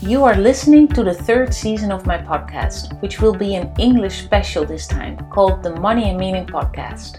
[0.00, 4.22] You are listening to the third season of my podcast, which will be an English
[4.22, 7.18] special this time, called the Money and Meaning Podcast.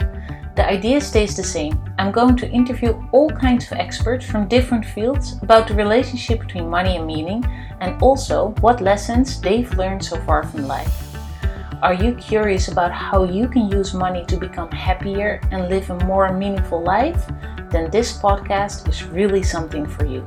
[0.55, 1.77] The idea stays the same.
[1.97, 6.69] I'm going to interview all kinds of experts from different fields about the relationship between
[6.69, 7.43] money and meaning,
[7.81, 11.17] and also what lessons they've learned so far from life.
[11.81, 16.05] Are you curious about how you can use money to become happier and live a
[16.05, 17.29] more meaningful life?
[17.71, 20.25] Then this podcast is really something for you.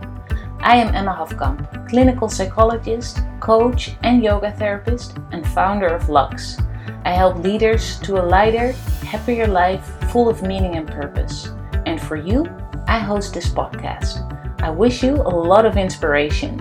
[0.65, 6.57] I am Emma Hafkamp, clinical psychologist, coach, and yoga therapist, and founder of Lux.
[7.05, 8.71] I help leaders to a lighter,
[9.05, 11.49] happier life full of meaning and purpose.
[11.85, 12.47] And for you,
[12.87, 14.23] I host this podcast.
[14.63, 16.57] I wish you a lot of inspiration.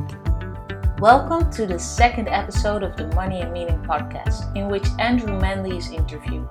[0.98, 5.78] Welcome to the second episode of the Money and Meaning podcast, in which Andrew Manley
[5.78, 6.50] is interviewed.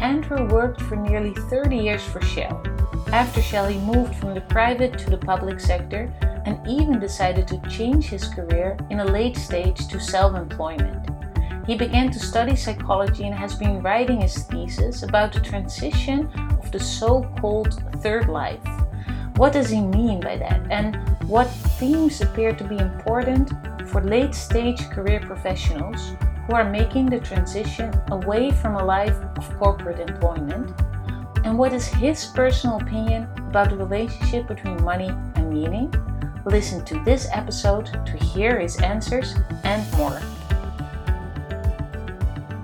[0.00, 2.60] Andrew worked for nearly 30 years for Shell.
[3.12, 6.12] After Shell, he moved from the private to the public sector
[6.44, 11.08] and even decided to change his career in a late stage to self employment.
[11.66, 16.72] He began to study psychology and has been writing his thesis about the transition of
[16.72, 18.66] the so called third life.
[19.36, 20.96] What does he mean by that, and
[21.28, 21.46] what
[21.78, 23.50] themes appear to be important
[23.88, 26.12] for late stage career professionals
[26.46, 30.72] who are making the transition away from a life of corporate employment?
[31.44, 35.92] And what is his personal opinion about the relationship between money and meaning?
[36.44, 40.20] Listen to this episode to hear his answers and more.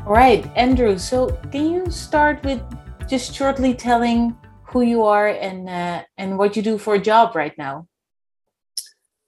[0.04, 0.98] All right, Andrew.
[0.98, 2.60] So, can you start with
[3.08, 7.36] just shortly telling who you are and uh, and what you do for a job
[7.36, 7.86] right now?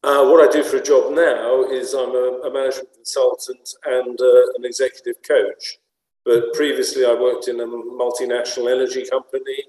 [0.03, 4.21] Uh, what I do for a job now is I'm a, a management consultant and
[4.21, 5.79] uh, an executive coach.
[6.25, 9.63] But previously, I worked in a multinational energy company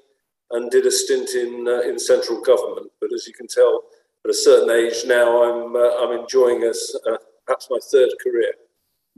[0.51, 2.91] and did a stint in uh, in central government.
[2.99, 3.83] But as you can tell,
[4.25, 8.53] at a certain age now, I'm uh, I'm enjoying as uh, perhaps my third career.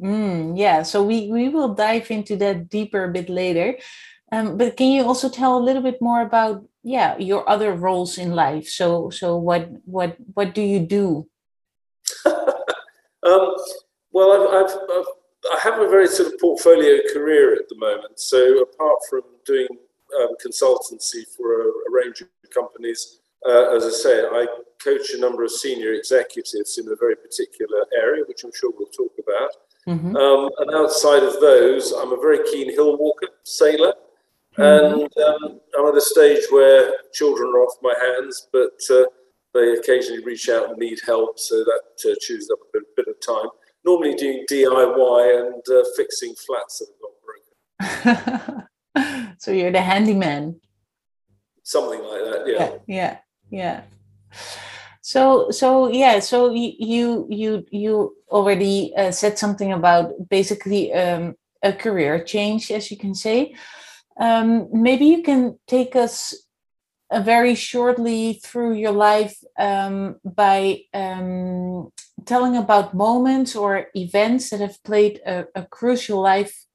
[0.02, 3.78] Mm, yeah, so we we will dive into that deeper a bit later.
[4.32, 8.18] Um, but can you also tell a little bit more about yeah your other roles
[8.18, 8.68] in life?
[8.68, 11.28] So so what what what do you do?
[12.26, 13.56] um,
[14.12, 15.06] well, I've, I've, I've
[15.52, 18.20] I have a very sort of portfolio career at the moment.
[18.20, 19.68] So apart from doing
[20.20, 24.48] um, consultancy for a, a, range of companies, uh, as I say, I
[24.84, 28.88] coach a number of senior executives in a very particular area, which I'm sure we'll
[28.88, 29.52] talk about.
[29.88, 30.16] Mm-hmm.
[30.16, 33.94] Um, and outside of those, I'm a very keen hill walker, sailor,
[34.58, 34.62] mm-hmm.
[34.62, 39.06] and um, I'm at a stage where children are off my hands, but uh,
[39.54, 43.08] they occasionally reach out and need help, so that uh, chews up a bit, bit,
[43.08, 43.50] of time.
[43.86, 49.36] Normally doing DIY and uh, fixing flats that have gone broken.
[49.38, 50.60] so you're the handyman.
[51.64, 52.60] Something like that, yeah.
[52.60, 53.18] Yeah, yeah.
[53.54, 53.84] Yeah.
[55.02, 61.72] So so yeah, so you you you already uh, said something about basically um, a
[61.72, 63.54] career change, as you can say.
[64.20, 66.34] Um, maybe you can take us
[67.12, 71.92] uh, very shortly through your life um, by um,
[72.26, 76.66] telling about moments or events that have played a, a crucial life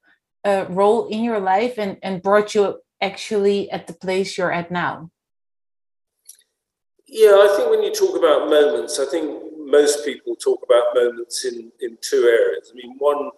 [0.45, 4.71] uh, role in your life and, and brought you actually at the place you're at
[4.71, 5.09] now.
[7.11, 11.45] Yeah, I think when you talk about moments, I think most people talk about moments
[11.45, 12.71] in, in two areas.
[12.71, 13.31] I mean, one,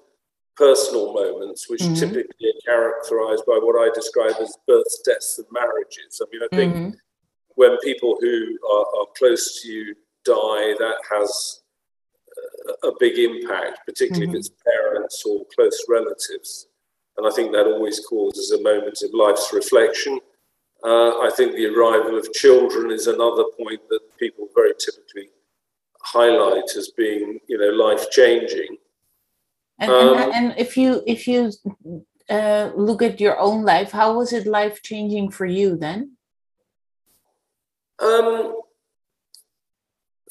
[0.56, 1.96] personal moments, which mm-hmm.
[1.96, 6.22] typically are characterized by what I describe as births, deaths, and marriages.
[6.22, 6.90] I mean, I think mm-hmm.
[7.56, 11.62] when people who are, are, close to you die, that has
[12.84, 14.36] a, a big impact, particularly mm-hmm.
[14.36, 16.68] if it's parents or close relatives.
[17.18, 20.20] And I think that always causes a moment of life's reflection.
[20.84, 25.30] Uh, I think the arrival of children is another point that people very typically
[26.02, 28.78] highlight as being, you know, life changing.
[29.80, 31.52] And, um, and, and, if you if you
[32.30, 36.18] uh, look at your own life, how was it life changing for you then?
[38.00, 38.56] Um,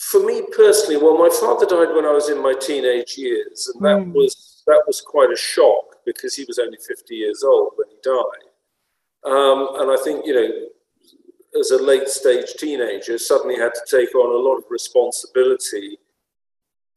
[0.01, 3.85] for me personally, well, my father died when I was in my teenage years, and
[3.85, 4.13] that mm.
[4.13, 7.97] was that was quite a shock because he was only fifty years old when he
[8.03, 8.50] died.
[9.25, 10.49] Um, and I think, you know,
[11.59, 15.99] as a late stage teenager, suddenly had to take on a lot of responsibility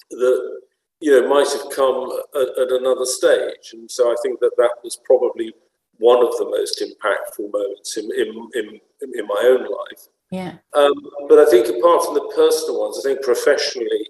[0.10, 0.60] that,
[1.02, 3.74] you know, might have come at, at another stage.
[3.74, 5.54] And so I think that that was probably
[5.98, 10.08] one of the most impactful moments in, in, in, in my own life.
[10.32, 10.56] Yeah.
[10.74, 10.94] Um,
[11.30, 14.10] but I think apart from the personal ones, I think professionally,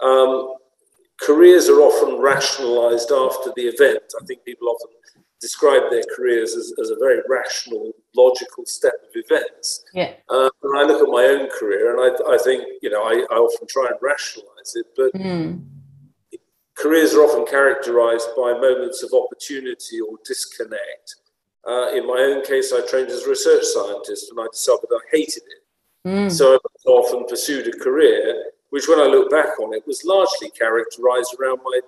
[0.00, 0.54] um,
[1.24, 4.02] careers are often rationalized after the event.
[4.20, 4.90] I think people often
[5.42, 9.84] describe their careers as, as a very rational, logical step of events.
[9.92, 10.14] Yeah.
[10.28, 13.26] Uh, and I look at my own career and I, I think, you know, I,
[13.30, 15.60] I often try and rationalize it, but mm.
[16.76, 21.16] careers are often characterized by moments of opportunity or disconnect.
[21.68, 25.16] Uh, in my own case, I trained as a research scientist and I discovered I
[25.16, 26.08] hated it.
[26.08, 26.30] Mm.
[26.30, 30.48] So I often pursued a career which, when I look back on it, was largely
[30.48, 31.80] characterized around my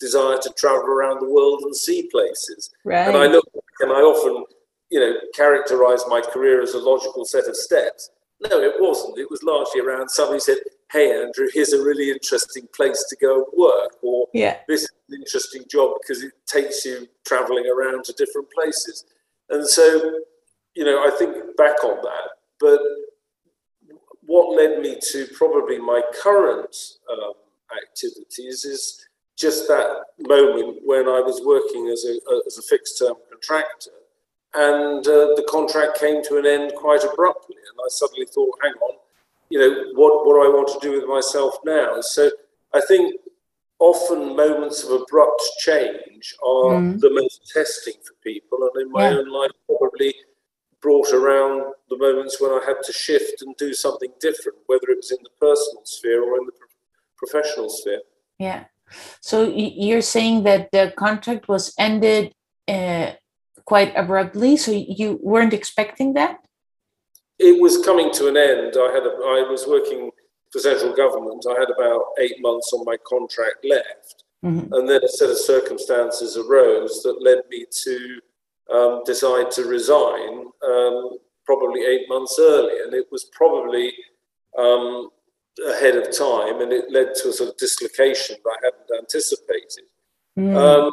[0.00, 2.70] desire to travel around the world and see places.
[2.82, 3.06] Right.
[3.06, 3.44] And I look
[3.80, 4.46] and I often,
[4.90, 8.08] you know, characterize my career as a logical set of steps.
[8.40, 9.18] No, it wasn't.
[9.18, 10.56] It was largely around somebody said,
[10.90, 14.56] Hey, Andrew, here's a really interesting place to go and work, or yeah.
[14.66, 19.04] this is an interesting job because it takes you traveling around to different places.
[19.50, 20.20] And so,
[20.74, 22.80] you know, I think back on that, but
[24.30, 26.76] what led me to probably my current
[27.10, 27.32] um,
[27.82, 29.04] activities is
[29.36, 32.14] just that moment when I was working as a,
[32.46, 33.90] as a fixed term contractor
[34.54, 37.56] and uh, the contract came to an end quite abruptly.
[37.56, 38.98] And I suddenly thought, hang on,
[39.48, 42.00] you know, what, what do I want to do with myself now?
[42.00, 42.30] So
[42.72, 43.16] I think
[43.80, 47.00] often moments of abrupt change are mm.
[47.00, 48.58] the most testing for people.
[48.62, 49.16] And in my yeah.
[49.18, 50.14] own life, probably
[50.80, 54.96] brought around the moments when I had to shift and do something different, whether it
[54.96, 56.52] was in the personal sphere or in the
[57.16, 58.02] professional sphere.
[58.38, 58.64] Yeah.
[59.20, 62.34] So you're saying that the contract was ended
[62.66, 63.12] uh,
[63.64, 64.56] quite abruptly.
[64.56, 66.38] So you weren't expecting that?
[67.38, 68.74] It was coming to an end.
[68.76, 70.10] I had a, I was working
[70.50, 71.44] for central government.
[71.48, 74.24] I had about eight months on my contract left.
[74.44, 74.72] Mm-hmm.
[74.72, 78.20] And then a set of circumstances arose that led me to
[78.72, 82.80] um, decide to resign um, probably eight months early.
[82.84, 83.92] And it was probably
[84.58, 85.10] um,
[85.68, 89.86] ahead of time and it led to a sort of dislocation that I hadn't anticipated.
[90.38, 90.92] Mm.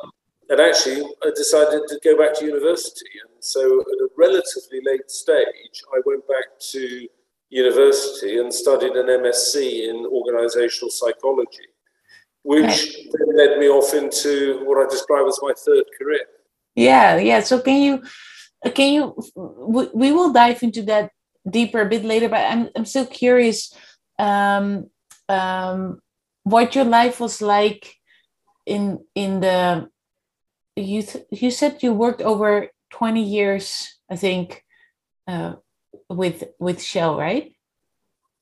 [0.50, 3.12] and actually, I decided to go back to university.
[3.24, 7.08] And so, at a relatively late stage, I went back to
[7.50, 11.68] university and studied an MSc in organizational psychology,
[12.44, 16.26] which then led me off into what I describe as my third career.
[16.78, 17.42] Yeah, yeah.
[17.42, 18.04] So can you
[18.76, 21.12] can you we, we will dive into that
[21.50, 23.74] deeper a bit later, but I'm I'm still curious
[24.20, 24.92] um,
[25.28, 26.02] um,
[26.44, 27.96] what your life was like
[28.68, 29.90] in in the
[30.76, 34.64] you you said you worked over 20 years i think
[35.28, 35.56] uh,
[36.10, 37.57] with with shell right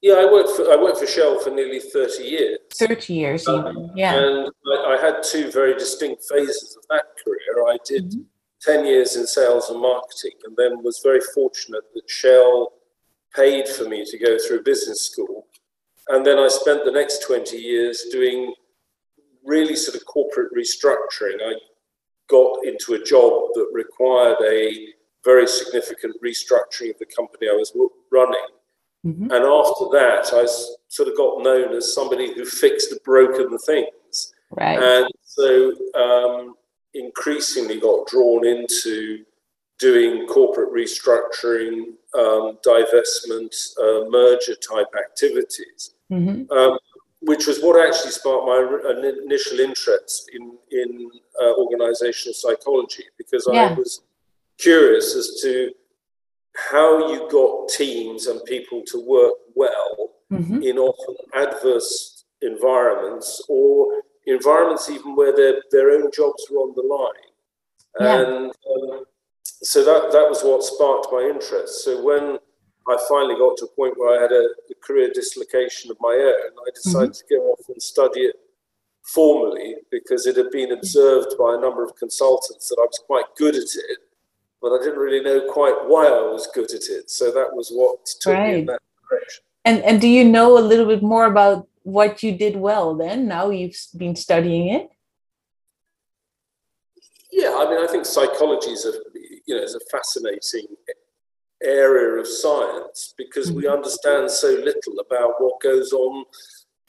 [0.05, 3.67] yeah i worked for i worked for shell for nearly 30 years 30 years um,
[3.67, 8.11] even yeah and I, I, had two very distinct phases of that career i did
[8.11, 8.21] mm-hmm.
[8.61, 12.73] 10 years in sales and marketing and then was very fortunate that shell
[13.35, 15.45] paid for me to go through business school
[16.09, 18.53] and then I spent the next 20 years doing
[19.43, 21.37] really sort of corporate restructuring.
[21.43, 21.55] I
[22.29, 24.87] got into a job that required a
[25.23, 27.75] very significant restructuring of the company I was
[28.11, 28.45] running.
[29.05, 29.31] Mm-hmm.
[29.31, 30.45] And after that, I
[30.87, 34.33] sort of got known as somebody who fixed the broken things.
[34.51, 34.79] Right.
[34.81, 36.55] And so um,
[36.93, 39.23] increasingly got drawn into
[39.77, 46.51] doing corporate restructuring, um, divestment, uh, merger type activities mm-hmm.
[46.51, 46.77] um,
[47.21, 51.09] which was what actually sparked my initial interest in in
[51.41, 53.69] uh, organizational psychology because yeah.
[53.69, 54.01] I was
[54.57, 55.71] curious as to
[56.71, 60.61] how you got teams and people to work well mm-hmm.
[60.61, 66.81] in often adverse environments or environments even where their their own jobs were on the
[66.81, 67.31] line
[67.99, 68.21] yeah.
[68.21, 69.05] and um,
[69.43, 72.37] so that that was what sparked my interest so when
[72.87, 76.13] I finally got to a point where I had a, a career dislocation of my
[76.13, 76.51] own.
[76.67, 77.27] I decided mm-hmm.
[77.27, 78.35] to go off and study it
[79.05, 83.25] formally because it had been observed by a number of consultants that I was quite
[83.37, 83.99] good at it,
[84.65, 87.11] but I didn't really know quite why I was good at it.
[87.11, 88.53] So that was what took right.
[88.53, 89.43] me in that direction.
[89.63, 93.27] And and do you know a little bit more about what you did well then?
[93.27, 94.89] Now you've been studying it.
[97.31, 98.93] Yeah, I mean, I think psychology is a
[99.45, 100.65] you know is a fascinating
[101.63, 103.73] area of science because we mm-hmm.
[103.73, 106.25] understand so little about what goes on,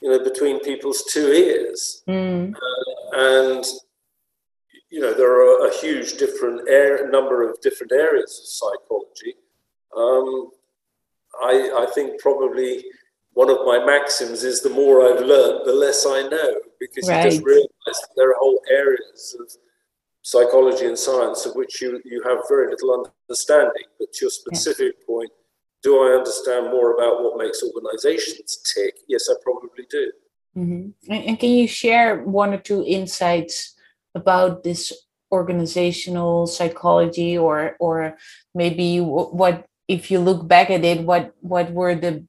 [0.01, 2.01] you know, between people's two ears.
[2.07, 2.55] Mm.
[2.55, 3.65] Uh, and
[4.89, 9.35] you know, there are a huge different air, number of different areas of psychology.
[9.95, 10.49] Um,
[11.41, 12.85] I, I think probably
[13.33, 17.25] one of my maxims is the more I've learned, the less I know, because right.
[17.25, 19.51] you just realize there are whole areas of
[20.21, 23.83] psychology and science of which you, you have very little understanding.
[23.99, 25.05] But to your specific yeah.
[25.05, 25.31] point,
[25.83, 28.95] do I understand more about what makes organizations tick?
[29.07, 30.11] Yes, I probably do.
[30.57, 31.13] Mm-hmm.
[31.13, 33.75] And, and can you share one or two insights
[34.15, 34.93] about this
[35.31, 38.15] organizational psychology or or
[38.55, 42.25] maybe what if you look back at it what what were the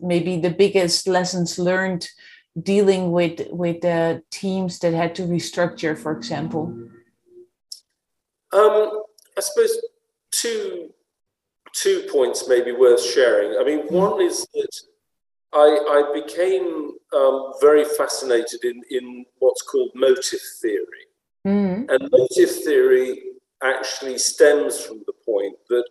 [0.00, 2.08] maybe the biggest lessons learned
[2.60, 6.76] dealing with with the teams that had to restructure, for example?
[8.52, 9.02] Um,
[9.36, 9.80] I suppose
[10.30, 10.90] two
[11.74, 13.58] two points may be worth sharing.
[13.58, 14.80] I mean, one is that
[15.54, 21.06] I, I became um, very fascinated in, in what's called motive theory.
[21.46, 21.90] Mm.
[21.90, 23.22] And motive theory
[23.62, 25.84] actually stems from the point that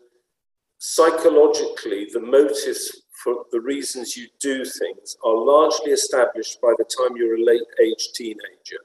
[0.77, 7.15] psychologically, the motives for the reasons you do things are largely established by the time
[7.15, 8.81] you're a late age teenager.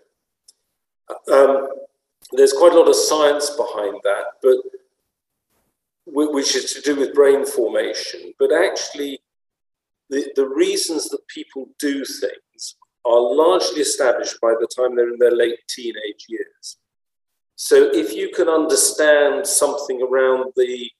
[1.32, 1.68] Um,
[2.32, 4.56] there's quite a lot of science behind that, but
[6.06, 8.32] which is to do with brain formation.
[8.38, 9.20] But actually,
[10.10, 12.45] the, the reasons that people do things
[13.06, 16.78] are largely established by the time they're in their late teenage years.
[17.54, 20.90] So if you can understand something around the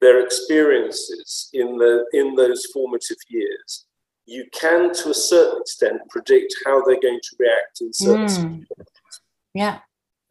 [0.00, 3.86] their experiences in the in those formative years,
[4.26, 8.30] you can to a certain extent predict how they're going to react in certain mm.
[8.30, 9.20] situations.
[9.54, 9.78] Yeah.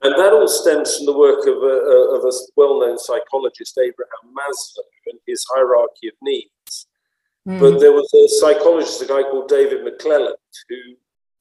[0.03, 1.75] And that all stems from the work of a,
[2.15, 6.87] of a well-known psychologist, Abraham Maslow, and his hierarchy of needs.
[7.47, 7.59] Mm.
[7.59, 10.35] But there was a psychologist, a guy called David McClelland,
[10.67, 10.75] who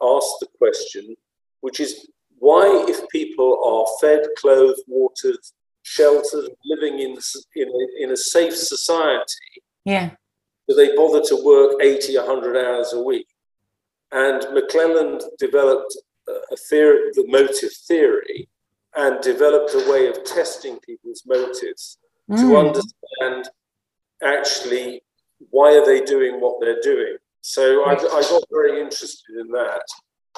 [0.03, 1.15] asked the question,
[1.61, 5.39] which is why, if people are fed, clothed, watered,
[5.83, 7.17] sheltered, living in,
[7.55, 10.11] in, a, in a safe society, yeah.
[10.69, 13.29] do they bother to work 80, 100 hours a week?
[14.11, 15.97] And McClelland developed
[16.29, 18.49] a theory, the motive theory,
[18.95, 21.99] and developed a way of testing people's motives
[22.31, 22.37] mm.
[22.37, 23.49] to understand
[24.23, 25.03] actually
[25.51, 27.17] why are they doing what they're doing.
[27.43, 29.83] So I, I got very interested in that.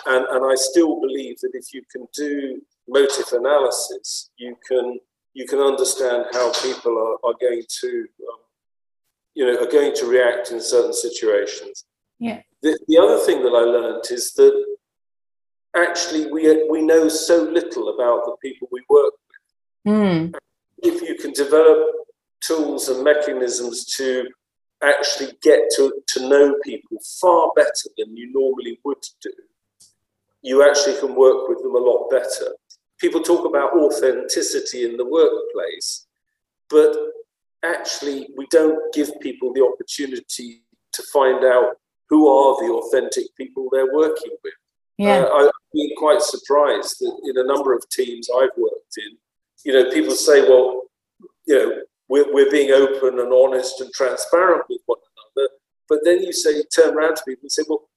[0.07, 4.99] And, and I still believe that if you can do motive analysis, you can
[5.35, 8.41] you can understand how people are, are going to um,
[9.35, 11.85] you know are going to react in certain situations.
[12.19, 12.41] Yeah.
[12.63, 14.65] The, the other thing that I learned is that
[15.77, 19.13] actually we we know so little about the people we work
[19.85, 19.95] with.
[19.95, 20.35] Mm.
[20.79, 21.79] If you can develop
[22.41, 24.29] tools and mechanisms to
[24.89, 29.31] actually get to, to know people far better than you normally would do,
[30.43, 32.55] you actually can work with them a lot better.
[33.01, 36.07] People talk about authenticity in the workplace,
[36.69, 36.97] but
[37.63, 40.63] actually, we don't give people the opportunity
[40.93, 41.77] to find out
[42.09, 44.55] who are the authentic people they're working with.
[44.99, 45.25] Yeah.
[45.25, 49.17] Uh, I've been quite surprised that in a number of teams I've worked in,
[49.65, 50.83] you know, people say, well,
[51.47, 54.99] you know, we're, we're being open and honest and transparent with one
[55.37, 55.49] another.
[55.89, 57.89] But then you say, turn around to people and say, well,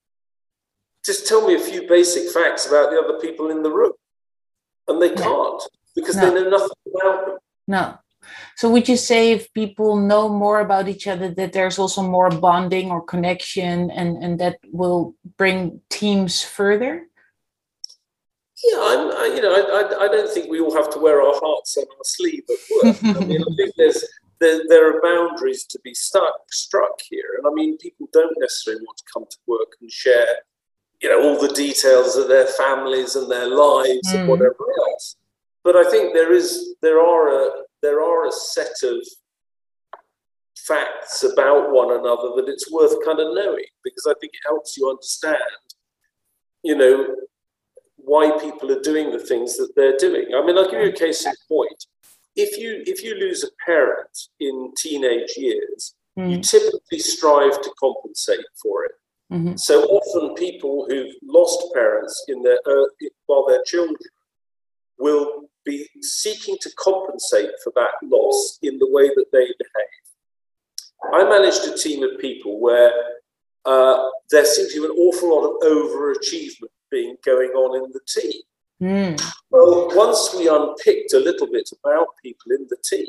[1.06, 3.94] just tell me a few basic facts about the other people in the room.
[4.88, 5.62] And they can't
[5.96, 6.30] because no.
[6.30, 7.38] they know nothing about them.
[7.68, 7.98] No.
[8.56, 12.30] So would you say if people know more about each other that there's also more
[12.30, 17.08] bonding or connection and, and that will bring teams further?
[18.64, 21.36] Yeah, I'm, I, you know, I, I, don't think we all have to wear our
[21.36, 23.04] hearts on our sleeve at work.
[23.04, 24.04] I mean, I think there's
[24.40, 28.84] there, there are boundaries to be stuck, struck here, and I mean, people don't necessarily
[28.84, 30.28] want to come to work and share
[31.02, 34.20] you know all the details of their families and their lives mm.
[34.20, 35.16] and whatever else.
[35.64, 38.98] But I think there is there are a there are a set of
[40.56, 44.76] facts about one another that it's worth kind of knowing because I think it helps
[44.76, 45.38] you understand,
[46.64, 47.16] you know,
[48.08, 50.28] why people are doing the things that they're doing.
[50.34, 51.86] I mean, I'll give you a case in point.
[52.36, 56.32] If you if you lose a parent in teenage years, mm.
[56.32, 58.92] you typically strive to compensate for it.
[59.34, 59.56] Mm-hmm.
[59.58, 62.86] So often, people who've lost parents in their uh,
[63.26, 63.98] while they're children
[64.98, 70.06] will be seeking to compensate for that loss in the way that they behave.
[71.14, 72.92] I managed a team of people where
[73.66, 78.00] uh, there seemed to be an awful lot of overachievement being going on in the
[78.08, 78.42] team.
[78.82, 79.34] Mm.
[79.50, 83.08] Well, once we unpicked a little bit about people in the team,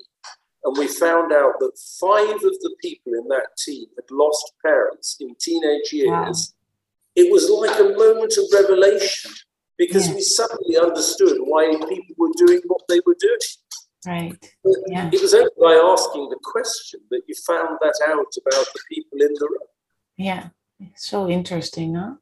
[0.64, 5.16] and we found out that five of the people in that team had lost parents
[5.20, 6.08] in teenage years.
[6.08, 6.32] Wow.
[7.16, 9.32] It was like a moment of revelation
[9.76, 10.14] because yeah.
[10.14, 13.38] we suddenly understood why people were doing what they were doing.
[14.06, 14.54] Right.
[14.88, 15.10] Yeah.
[15.12, 19.20] It was only by asking the question that you found that out about the people
[19.20, 19.68] in the room.
[20.16, 20.48] Yeah.
[20.96, 22.14] So interesting, huh?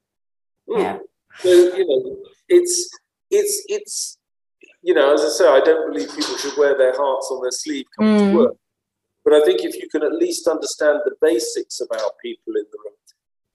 [0.68, 0.80] Mm.
[0.80, 0.98] Yeah.
[1.40, 2.16] So, you know,
[2.48, 2.90] it's
[3.30, 4.18] it's it's
[4.82, 7.50] you know, as I say, I don't believe people should wear their hearts on their
[7.50, 8.30] sleeve coming mm.
[8.30, 8.56] to work.
[9.24, 12.78] But I think if you can at least understand the basics about people in the
[12.84, 12.94] room.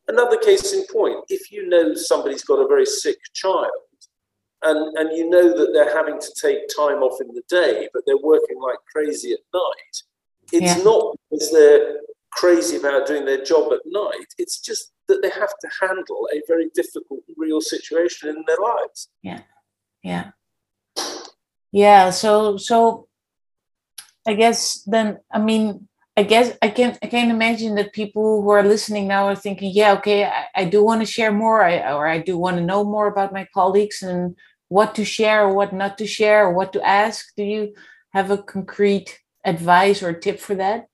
[0.09, 3.71] Another case in point, if you know somebody's got a very sick child
[4.63, 8.03] and, and you know that they're having to take time off in the day, but
[8.05, 10.03] they're working like crazy at night,
[10.51, 10.83] it's yeah.
[10.83, 11.95] not because they're
[12.31, 14.27] crazy about doing their job at night.
[14.37, 19.09] It's just that they have to handle a very difficult real situation in their lives.
[19.21, 19.41] Yeah.
[20.03, 20.31] Yeah.
[21.71, 22.09] Yeah.
[22.11, 23.07] So so
[24.27, 25.87] I guess then I mean
[26.17, 29.71] I guess I can I can imagine that people who are listening now are thinking,
[29.73, 32.63] yeah, okay, I, I do want to share more, I, or I do want to
[32.63, 34.35] know more about my colleagues and
[34.67, 37.33] what to share or what not to share or what to ask.
[37.37, 37.73] Do you
[38.13, 40.87] have a concrete advice or tip for that?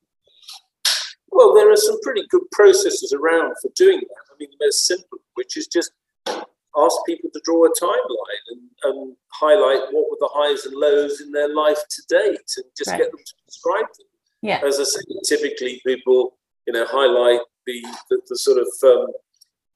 [1.37, 4.23] Well, there are some pretty good processes around for doing that.
[4.31, 5.91] I mean, the most simple, which is just
[6.25, 11.21] ask people to draw a timeline and, and highlight what were the highs and lows
[11.21, 12.97] in their life to date and just right.
[12.97, 14.07] get them to describe them.
[14.41, 14.61] Yeah.
[14.65, 19.07] As I say, typically people, you know, highlight the, the, the sort of um,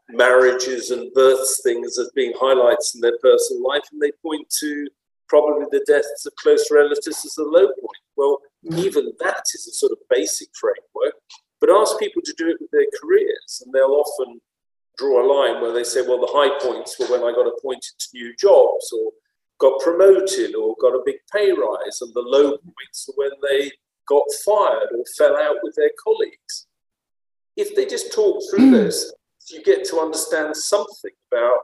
[0.10, 4.88] marriages and births things as being highlights in their personal life, and they point to
[5.30, 8.04] probably the deaths of close relatives as a low point.
[8.18, 8.40] Well,
[8.78, 11.16] even that is a sort of basic framework,
[11.62, 14.42] but ask people to do it with their careers, and they'll often
[14.98, 17.94] draw a line where they say, well, the high points were when I got appointed
[18.00, 19.12] to new jobs or
[19.60, 23.72] got promoted or got a big pay rise, and the low points were when they
[24.10, 26.68] got fired or fell out with their colleagues.
[27.56, 28.72] If they just talk through hmm.
[28.72, 29.14] this,
[29.52, 31.60] you get to understand something about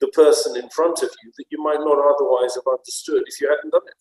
[0.00, 3.48] the person in front of you that you might not otherwise have understood if you
[3.48, 3.94] hadn't done it.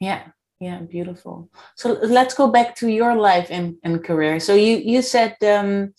[0.00, 0.28] Yeah,
[0.60, 1.50] yeah, beautiful.
[1.76, 4.40] So let's go back to your life and, and career.
[4.40, 5.94] So you you said um,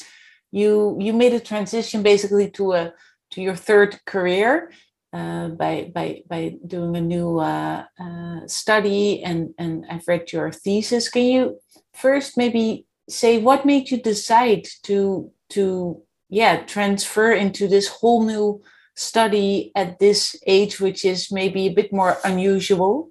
[0.51, 2.93] you you made a transition basically to a
[3.31, 4.71] to your third career
[5.13, 10.51] uh, by by by doing a new uh, uh, study and and I've read your
[10.51, 11.07] thesis.
[11.07, 11.59] Can you
[11.93, 18.61] first maybe say what made you decide to to yeah transfer into this whole new
[18.95, 23.09] study at this age, which is maybe a bit more unusual?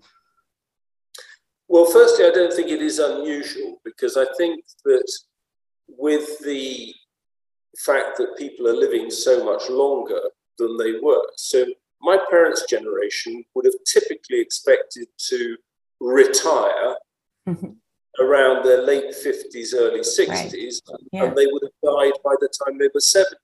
[1.68, 5.12] Well, firstly, I don't think it is unusual because I think that
[5.86, 6.94] with the
[7.78, 10.20] fact that people are living so much longer
[10.56, 11.66] than they were, so
[12.00, 15.56] my parents' generation would have typically expected to
[16.00, 16.96] retire
[17.46, 17.70] mm-hmm.
[18.22, 21.00] around their late 50s, early 60s, right.
[21.12, 21.24] yeah.
[21.24, 23.36] and they would have died by the time they were 70.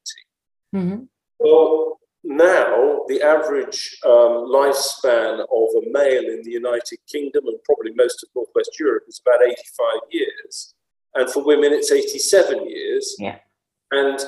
[0.74, 1.04] Mm-hmm.
[1.38, 7.92] Well, now the average um, lifespan of a male in the United Kingdom and probably
[7.94, 10.74] most of Northwest Europe is about 85 years.
[11.14, 13.14] And for women, it's 87 years.
[13.18, 13.38] Yeah.
[13.92, 14.18] And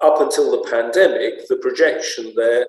[0.00, 2.68] up until the pandemic, the projection there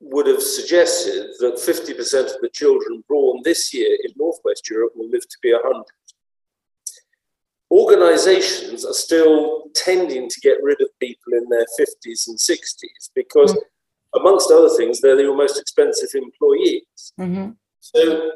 [0.00, 5.10] would have suggested that 50% of the children born this year in Northwest Europe will
[5.10, 5.84] live to be 100.
[7.76, 13.52] Organizations are still tending to get rid of people in their 50s and 60s because,
[13.52, 14.20] mm-hmm.
[14.20, 17.12] amongst other things, they're your most expensive employees.
[17.20, 17.50] Mm-hmm.
[17.80, 18.30] So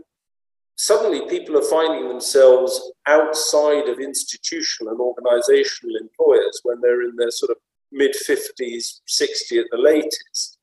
[0.77, 7.31] suddenly people are finding themselves outside of institutional and organizational employers when they're in their
[7.31, 7.57] sort of
[7.91, 10.59] mid 50s, 60 at the latest.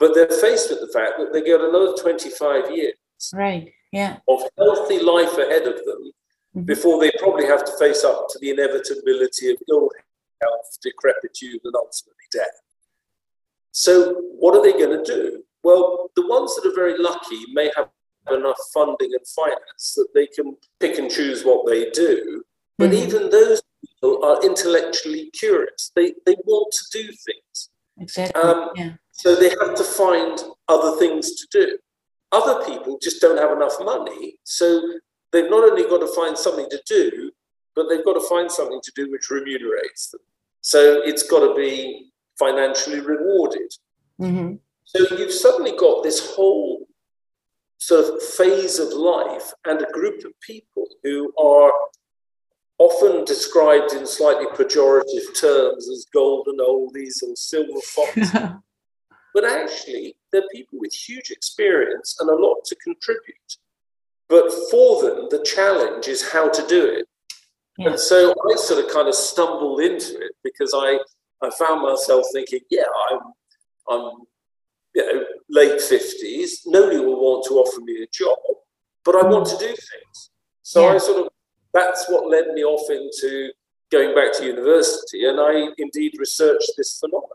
[0.00, 2.94] But they're faced with the fact that they get another 25 years
[3.32, 3.72] right.
[3.92, 4.18] yeah.
[4.28, 6.12] of healthy life ahead of them.
[6.64, 9.90] Before they probably have to face up to the inevitability of ill
[10.40, 12.60] health, decrepitude, and ultimately death.
[13.72, 15.42] So, what are they going to do?
[15.62, 17.88] Well, the ones that are very lucky may have
[18.30, 22.42] enough funding and finance that they can pick and choose what they do.
[22.76, 23.06] But mm-hmm.
[23.06, 25.90] even those people are intellectually curious.
[25.94, 27.70] They, they want to do things.
[27.98, 28.40] Exactly.
[28.40, 28.92] Um, yeah.
[29.12, 31.78] So they have to find other things to do.
[32.30, 34.38] Other people just don't have enough money.
[34.44, 34.80] So
[35.32, 37.30] they've not only got to find something to do,
[37.74, 40.20] but they've got to find something to do which remunerates them.
[40.60, 43.72] So it's got to be financially rewarded.
[44.20, 44.54] Mm-hmm.
[44.84, 46.86] So you've suddenly got this whole
[47.78, 51.72] sort of phase of life and a group of people who are
[52.78, 58.32] often described in slightly pejorative terms as golden oldies or silver foxes.
[59.34, 63.56] but actually, they're people with huge experience and a lot to contribute.
[64.28, 67.06] But for them, the challenge is how to do it.
[67.78, 67.90] Yeah.
[67.90, 70.98] And so I sort of kind of stumbled into it because I,
[71.42, 73.20] I found myself thinking, yeah, I'm,
[73.88, 74.12] I'm
[74.94, 76.60] you know, late 50s.
[76.66, 78.38] Nobody will want to offer me a job,
[79.04, 80.30] but I want to do things.
[80.62, 80.94] So yeah.
[80.94, 81.32] I sort of
[81.72, 83.50] that's what led me off into
[83.90, 87.30] going back to university, and I indeed researched this phenomenon.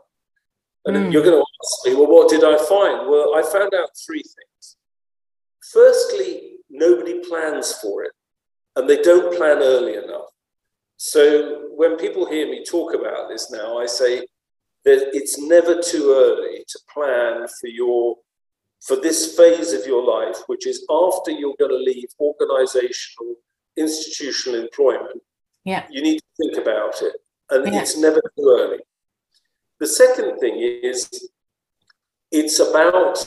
[0.84, 1.12] And mm.
[1.12, 3.08] you're going to ask me, well, what did I find?
[3.08, 4.76] Well, I found out three things.
[5.72, 8.12] Firstly, nobody plans for it,
[8.76, 10.28] and they don't plan early enough.
[10.96, 14.26] So when people hear me talk about this now, I say
[14.84, 18.16] that it's never too early to plan for your
[18.86, 23.36] for this phase of your life, which is after you're going to leave organizational
[23.76, 25.20] institutional employment,
[25.64, 25.86] yeah.
[25.90, 27.14] you need to think about it.
[27.50, 27.80] And yeah.
[27.80, 28.78] it's never too early.
[29.80, 31.08] The second thing is
[32.30, 33.24] it's about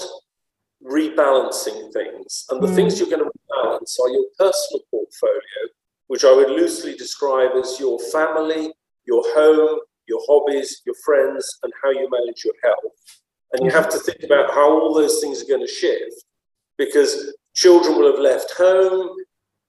[0.83, 2.45] rebalancing things.
[2.49, 2.75] And the mm.
[2.75, 5.71] things you're going to rebalance are your personal portfolio,
[6.07, 8.71] which I would loosely describe as your family,
[9.05, 12.93] your home, your hobbies, your friends, and how you manage your health.
[13.53, 16.25] And you have to think about how all those things are going to shift
[16.77, 19.09] because children will have left home,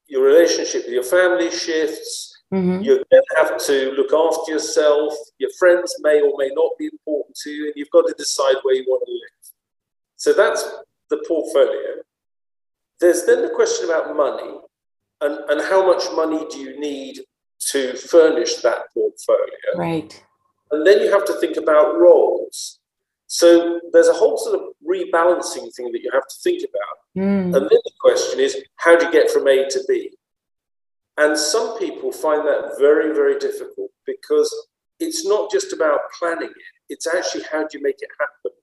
[0.07, 2.83] your relationship with your family shifts, mm-hmm.
[2.83, 6.87] you're going to have to look after yourself, your friends may or may not be
[6.87, 9.53] important to you, and you've got to decide where you want to live.
[10.17, 10.69] So that's
[11.11, 12.03] the portfolio.
[13.01, 14.59] There's then the question about money
[15.21, 17.21] and, and how much money do you need
[17.71, 19.77] to furnish that portfolio.
[19.77, 20.25] Right.
[20.71, 22.79] And then you have to think about roles.
[23.27, 27.25] So there's a whole sort of rebalancing thing that you have to think about.
[27.25, 27.45] Mm.
[27.45, 30.13] And then the question is, how do you get from A to B?
[31.17, 34.55] And some people find that very, very difficult because
[35.01, 38.57] it's not just about planning it, it's actually how do you make it happen.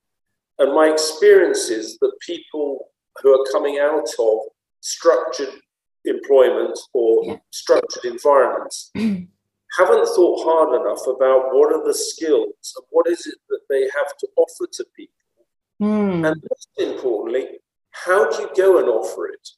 [0.60, 2.90] And my experience is that people
[3.22, 4.40] who are coming out of
[4.82, 5.54] structured
[6.06, 7.38] employment or yeah.
[7.52, 13.36] structured environments haven't thought hard enough about what are the skills and what is it
[13.50, 15.14] that they have to offer to people.
[15.82, 16.32] Mm.
[16.32, 17.60] And most importantly,
[17.92, 19.50] how do you go and offer it?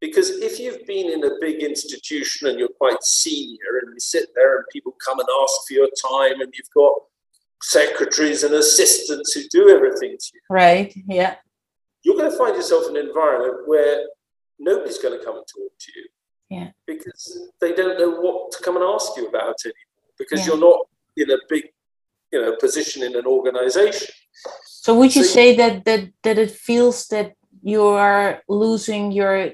[0.00, 4.28] Because if you've been in a big institution and you're quite senior and you sit
[4.34, 6.92] there and people come and ask for your time and you've got
[7.64, 10.40] secretaries and assistants who do everything to you.
[10.50, 11.36] Right, yeah.
[12.02, 14.04] You're going to find yourself in an environment where
[14.58, 16.06] nobody's going to come and talk to you.
[16.50, 16.70] Yeah.
[16.86, 20.46] Because they don't know what to come and ask you about anymore because yeah.
[20.46, 20.80] you're not
[21.16, 21.64] in a big,
[22.30, 24.08] you know, position in an organization.
[24.66, 29.52] So would you so say that that that it feels that you are losing your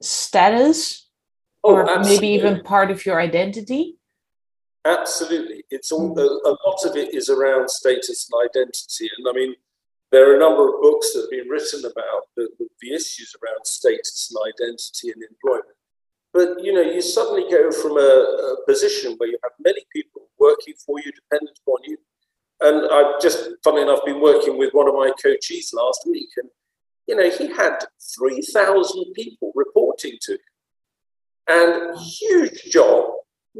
[0.00, 1.08] status
[1.64, 2.14] oh, or absolutely.
[2.14, 3.97] maybe even part of your identity?
[4.88, 5.64] Absolutely.
[5.70, 6.18] It's all mm.
[6.18, 9.10] a, a lot of it is around status and identity.
[9.18, 9.54] And I mean,
[10.10, 12.48] there are a number of books that have been written about the,
[12.80, 15.76] the issues around status and identity and employment.
[16.32, 20.28] But you know, you suddenly go from a, a, position where you have many people
[20.38, 21.98] working for you, dependent upon you.
[22.60, 26.48] And I've just, funnily enough, been working with one of my coaches last week, and
[27.06, 27.78] you know, he had
[28.18, 30.38] three thousand people reporting to him,
[31.48, 33.12] and huge job.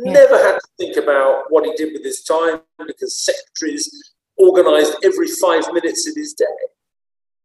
[0.05, 0.13] Yeah.
[0.13, 5.27] Never had to think about what he did with his time because secretaries organized every
[5.27, 6.45] five minutes of his day.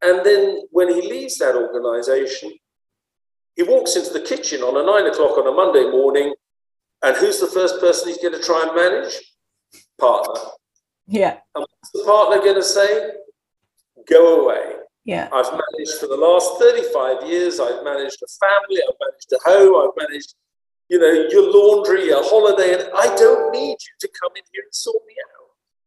[0.03, 2.53] And then when he leaves that organization,
[3.55, 6.33] he walks into the kitchen on a nine o'clock on a Monday morning,
[7.01, 9.13] and who's the first person he's going to try and manage?
[9.99, 10.41] Partner.
[11.07, 11.37] Yeah.
[11.55, 13.11] And what's the partner going to say?
[14.09, 14.73] Go away.
[15.05, 15.27] Yeah.
[15.33, 19.75] I've managed for the last 35 years, I've managed a family, I've managed a home,
[19.75, 20.35] I've managed,
[20.89, 24.63] you know, your laundry, a holiday, and I don't need you to come in here
[24.63, 25.43] and sort me out.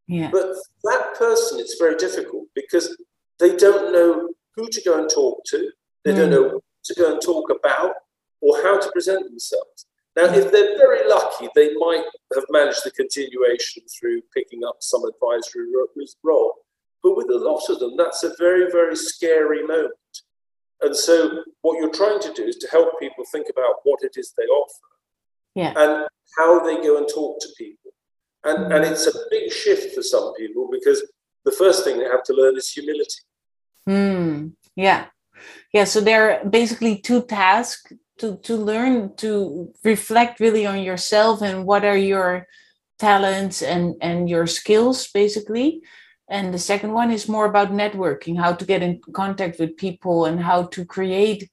[0.08, 0.30] Yeah.
[0.30, 2.96] But that person, it's very difficult because
[3.38, 5.70] they don't know who to go and talk to.
[6.04, 6.16] They mm.
[6.16, 7.94] don't know what to go and talk about
[8.40, 9.86] or how to present themselves.
[10.16, 12.04] Now, if they're very lucky, they might
[12.34, 15.66] have managed the continuation through picking up some advisory
[16.24, 16.54] role.
[17.02, 19.92] But with a lot of them, that's a very, very scary moment.
[20.80, 24.16] And so, what you're trying to do is to help people think about what it
[24.16, 24.86] is they offer
[25.56, 25.72] yeah.
[25.74, 27.90] and how they go and talk to people.
[28.44, 31.02] And, and it's a big shift for some people because
[31.44, 33.22] the first thing they have to learn is humility.
[33.88, 35.06] Mm, yeah.
[35.72, 35.84] Yeah.
[35.84, 41.64] So there are basically two tasks to, to learn to reflect really on yourself and
[41.64, 42.46] what are your
[42.98, 45.82] talents and, and your skills, basically.
[46.28, 50.24] And the second one is more about networking, how to get in contact with people
[50.24, 51.48] and how to create,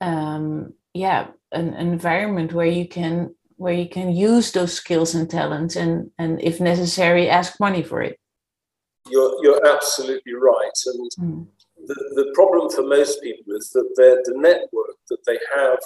[0.00, 5.28] um, yeah, an, an environment where you can where you can use those skills and
[5.28, 8.18] talents and and if necessary ask money for it
[9.10, 11.46] you're you're absolutely right and mm.
[11.86, 15.78] the, the problem for most people is that the network that they have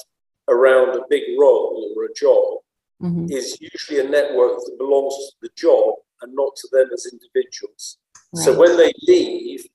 [0.49, 2.59] around a big role or a job
[3.03, 3.27] mm-hmm.
[3.31, 7.99] is usually a network that belongs to the job and not to them as individuals
[8.35, 8.45] right.
[8.45, 9.67] so when they leave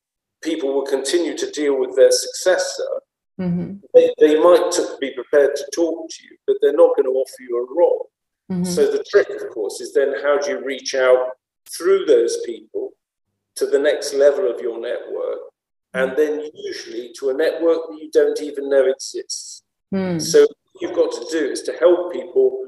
[0.44, 3.02] people will continue to deal with their successor
[3.40, 3.76] Mm-hmm.
[3.94, 7.42] They, they might be prepared to talk to you, but they're not going to offer
[7.42, 8.10] you a role.
[8.52, 8.64] Mm-hmm.
[8.64, 11.32] So the trick, of course, is then how do you reach out
[11.70, 12.92] through those people
[13.56, 15.40] to the next level of your network,
[15.94, 19.64] and then usually to a network that you don't even know exists.
[19.94, 20.22] Mm.
[20.22, 22.66] So what you've got to do is to help people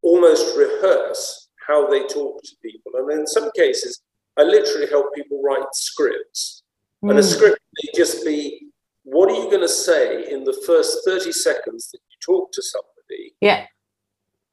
[0.00, 4.00] almost rehearse how they talk to people, and in some cases,
[4.38, 6.62] I literally help people write scripts,
[7.04, 7.10] mm.
[7.10, 7.28] and a hmm.
[7.28, 8.68] script may just be
[9.04, 12.62] what are you going to say in the first 30 seconds that you talk to
[12.62, 13.66] somebody yeah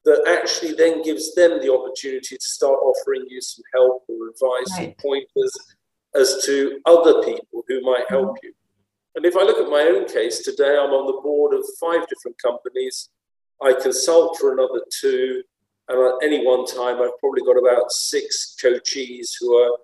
[0.06, 4.80] that actually then gives them the opportunity to start offering you some help or advice
[4.80, 4.90] right.
[4.90, 5.54] or pointers
[6.16, 8.48] as to other people who might help mm-hmm.
[8.48, 8.54] you.
[9.16, 12.08] And if I look at my own case today, I'm on the board of five
[12.08, 13.10] different companies.
[13.62, 15.44] I consult for another two.
[15.90, 19.78] And at any one time, I've probably got about six coachees who are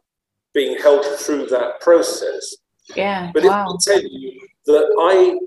[0.53, 2.55] being helped through that process.
[2.95, 3.31] Yeah.
[3.33, 3.65] But wow.
[3.67, 5.39] if I tell you that I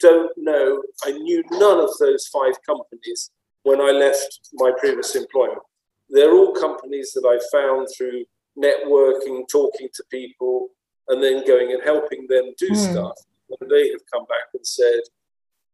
[0.00, 3.30] don't know, I knew none of those five companies
[3.62, 5.60] when I left my previous employment.
[6.08, 8.24] They're all companies that I found through
[8.56, 10.68] networking, talking to people,
[11.08, 12.76] and then going and helping them do mm.
[12.76, 13.16] stuff.
[13.60, 15.00] And they have come back and said,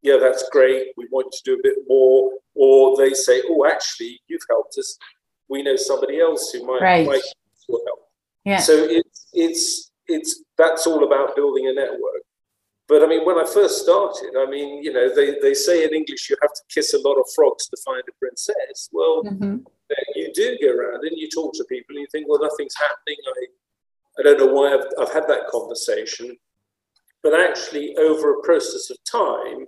[0.04, 0.88] yeah, that's great.
[0.96, 2.30] We want you to do a bit more.
[2.54, 4.96] Or they say, oh, actually, you've helped us.
[5.48, 7.06] We know somebody else who might, right.
[7.06, 7.22] might
[7.68, 8.10] help.
[8.44, 8.58] Yeah.
[8.58, 12.22] So it's, it's, it's, that's all about building a network.
[12.86, 15.94] But I mean, when I first started, I mean, you know, they, they say in
[15.94, 18.90] English you have to kiss a lot of frogs to find a princess.
[18.92, 19.56] Well, mm-hmm.
[20.14, 23.16] you do go around and you talk to people and you think, well, nothing's happening.
[23.26, 26.36] I, I don't know why I've, I've had that conversation.
[27.22, 29.66] But actually, over a process of time,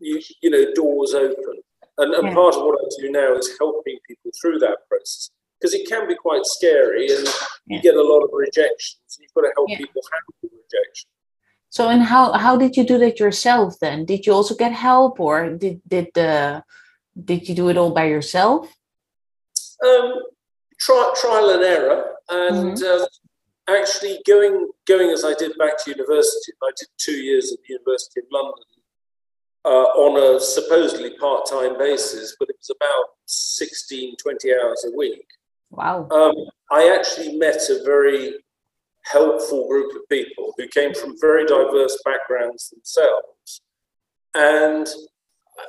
[0.00, 1.60] you, you know, doors open.
[1.98, 2.34] And, and yeah.
[2.34, 6.08] part of what I do now is helping people through that process because it can
[6.08, 7.76] be quite scary and yeah.
[7.76, 9.18] you get a lot of rejections.
[9.18, 9.78] You've got to help yeah.
[9.78, 11.10] people handle rejection.
[11.68, 14.04] So, and how how did you do that yourself then?
[14.04, 16.62] Did you also get help, or did did uh,
[17.24, 18.66] did you do it all by yourself?
[19.86, 20.14] Um,
[20.80, 23.02] try, trial and error, and mm-hmm.
[23.02, 23.06] uh,
[23.76, 26.52] actually going going as I did back to university.
[26.60, 28.64] I did two years at the University of London
[29.64, 34.96] uh, on a supposedly part time basis, but it was about 16, 20 hours a
[34.96, 35.26] week.
[35.70, 36.08] Wow.
[36.10, 36.34] Um,
[36.70, 38.34] I actually met a very
[39.04, 43.62] helpful group of people who came from very diverse backgrounds themselves.
[44.34, 44.86] And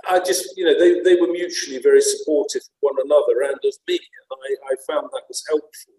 [0.10, 3.75] I just, you know, they, they were mutually very supportive of one another and of
[3.88, 3.99] me.
[3.99, 5.93] And I, I found that was helpful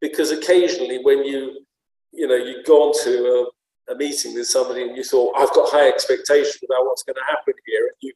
[0.00, 1.64] because occasionally when you,
[2.12, 3.50] you know, you go on to
[3.90, 7.26] a, meeting with somebody and you thought, I've got high expectations about what's going to
[7.28, 7.86] happen here.
[7.86, 8.12] And you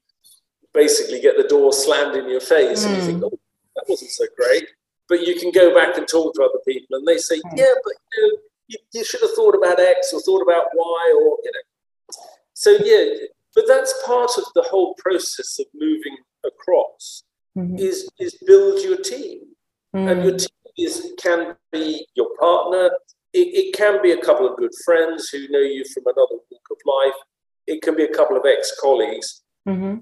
[0.73, 2.87] basically get the door slammed in your face mm.
[2.87, 3.25] and you think, hmm.
[3.25, 3.39] oh,
[3.77, 4.67] that wasn't so great.
[5.09, 7.57] But you can go back and talk to other people and they say, hmm.
[7.57, 11.15] yeah, but you know, you, you should have thought about X or thought about Y
[11.17, 12.19] or, you know.
[12.55, 17.23] So, yeah, but that's part of the whole process of moving across
[17.57, 17.77] mm-hmm.
[17.77, 19.41] is, is build your team.
[19.95, 20.11] Mm.
[20.11, 22.91] And your team is, can be your partner.
[23.33, 26.67] It, it can be a couple of good friends who know you from another walk
[26.71, 27.21] of life.
[27.67, 29.43] It can be a couple of ex-colleagues.
[29.69, 29.99] Mm-hmm.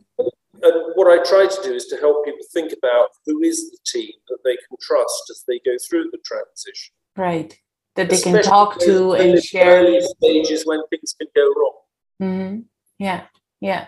[0.63, 3.79] And what I try to do is to help people think about who is the
[3.87, 6.95] team that they can trust as they go through the transition.
[7.17, 7.59] Right
[7.97, 11.75] that they Especially can talk to and share early stages when things can go wrong
[12.23, 12.61] mm-hmm.
[12.99, 13.25] yeah
[13.61, 13.87] yeah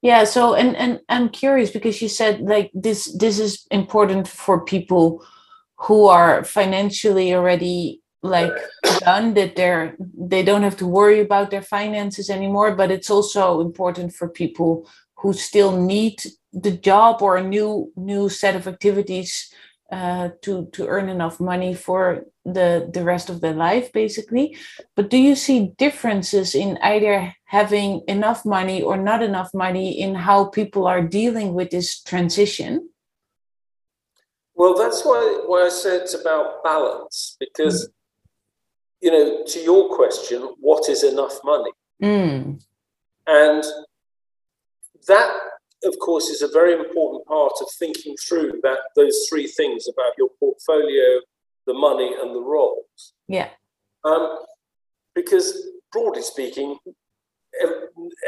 [0.00, 4.64] yeah so and and i'm curious because you said like this this is important for
[4.64, 5.24] people
[5.76, 8.52] who are financially already like
[9.00, 13.60] done that they're they don't have to worry about their finances anymore but it's also
[13.60, 19.52] important for people who still need the job or a new new set of activities
[19.90, 24.56] uh, to to earn enough money for the the rest of their life basically
[24.94, 30.14] but do you see differences in either having enough money or not enough money in
[30.14, 32.88] how people are dealing with this transition
[34.54, 37.92] well that's why why i said it's about balance because mm.
[39.02, 42.62] You know to your question what is enough money mm.
[43.26, 43.64] and
[45.08, 45.32] that
[45.84, 50.12] of course, is a very important part of thinking through that those three things about
[50.16, 51.20] your portfolio,
[51.66, 53.14] the money, and the roles.
[53.28, 53.48] Yeah.
[54.04, 54.38] Um,
[55.14, 56.78] because broadly speaking,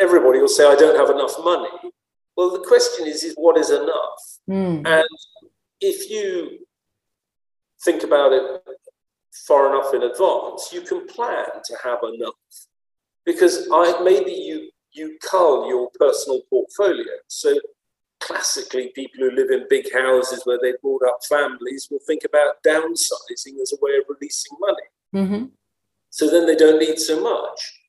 [0.00, 1.92] everybody will say, "I don't have enough money."
[2.36, 4.38] Well, the question is, is what is enough?
[4.48, 4.86] Mm.
[4.86, 5.08] And
[5.80, 6.66] if you
[7.84, 8.62] think about it
[9.46, 12.34] far enough in advance, you can plan to have enough.
[13.24, 17.04] Because I, maybe you you cull your personal portfolio.
[17.26, 17.58] So
[18.20, 22.62] classically, people who live in big houses where they brought up families will think about
[22.64, 25.26] downsizing as a way of releasing money.
[25.26, 25.44] Mm-hmm.
[26.10, 27.80] So then they don't need so much.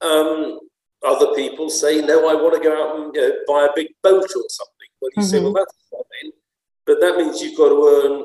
[0.00, 0.58] Um,
[1.06, 3.88] other people say, no, I want to go out and you know, buy a big
[4.02, 4.88] boat or something.
[5.00, 5.30] Well, you mm-hmm.
[5.30, 6.32] say, well, that's fine.
[6.86, 8.24] But that means you've got to earn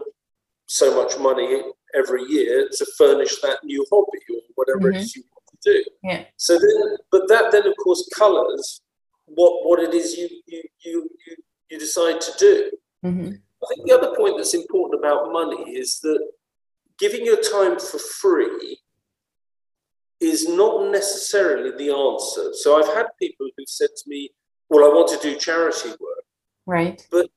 [0.65, 1.61] so much money
[1.95, 4.97] every year to furnish that new hobby or whatever mm-hmm.
[4.97, 5.83] it is you want to do.
[6.03, 6.25] Yeah.
[6.37, 8.81] So then, but that then of course colours
[9.25, 11.35] what what it is you you you you,
[11.69, 12.71] you decide to do.
[13.05, 13.27] Mm-hmm.
[13.27, 16.19] I think the other point that's important about money is that
[16.99, 18.79] giving your time for free
[20.19, 22.53] is not necessarily the answer.
[22.53, 24.31] So I've had people who've said to me,
[24.69, 26.25] "Well, I want to do charity work,"
[26.65, 27.05] right?
[27.11, 27.29] But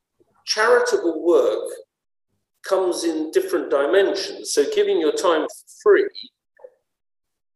[0.44, 1.68] charitable work
[2.68, 4.52] comes in different dimensions.
[4.52, 6.30] So giving your time for free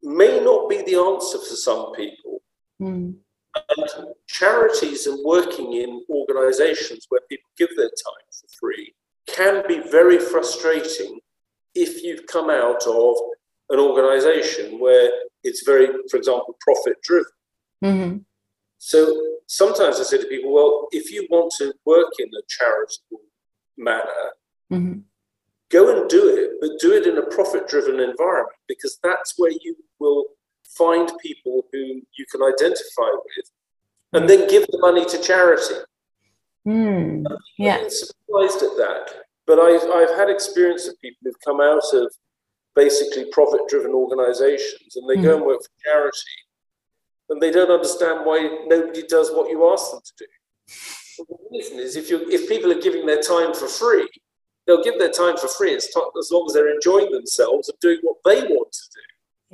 [0.03, 2.41] may not be the answer for some people.
[2.81, 3.15] Mm.
[3.53, 3.89] And
[4.27, 8.93] charities and working in organizations where people give their time for free
[9.27, 11.19] can be very frustrating
[11.75, 13.15] if you've come out of
[13.69, 15.09] an organization where
[15.43, 17.31] it's very, for example, profit driven.
[17.83, 18.17] Mm-hmm.
[18.77, 23.21] So sometimes I say to people, well, if you want to work in a charitable
[23.77, 24.33] manner,
[24.71, 24.99] mm-hmm.
[25.69, 29.51] go and do it, but do it in a profit driven environment because that's where
[29.51, 30.25] you will
[30.77, 33.51] find people who you can identify with
[34.13, 35.75] and then give the money to charity.
[36.67, 37.25] Mm,
[37.57, 37.77] yeah.
[37.77, 39.11] I'm surprised at that.
[39.47, 42.13] But I've, I've had experience of people who've come out of
[42.75, 45.23] basically profit driven organizations and they mm.
[45.23, 46.17] go and work for charity
[47.29, 51.25] and they don't understand why nobody does what you ask them to do.
[51.29, 54.07] the reason is if, you if people are giving their time for free,
[54.67, 55.87] they'll give their time for free as,
[56.19, 59.01] as long as they're enjoying themselves and doing what they want to do.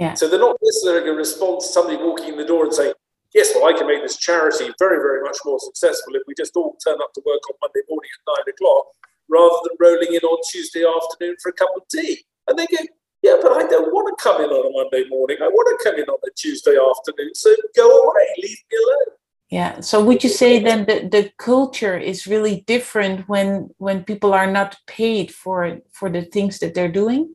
[0.04, 0.14] Yeah.
[0.14, 2.94] So they're not necessarily going to respond to somebody walking in the door and saying,
[3.34, 6.56] yes, well, I can make this charity very, very much more successful if we just
[6.56, 8.86] all turn up to work on Monday morning at nine o'clock
[9.30, 12.24] rather than rolling in on Tuesday afternoon for a cup of tea.
[12.48, 12.84] And they go,
[13.24, 15.38] yeah, but I don't want to come in on a Monday morning.
[15.42, 17.34] I want to come in on a Tuesday afternoon.
[17.34, 19.18] So go away, leave me alone.
[19.50, 19.80] Yeah.
[19.80, 24.52] So would you say then that the culture is really different when when people are
[24.52, 27.34] not paid for for the things that they're doing?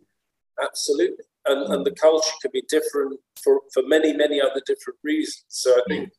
[0.63, 5.45] Absolutely and, and the culture can be different for, for many, many other different reasons.
[5.49, 6.13] So I think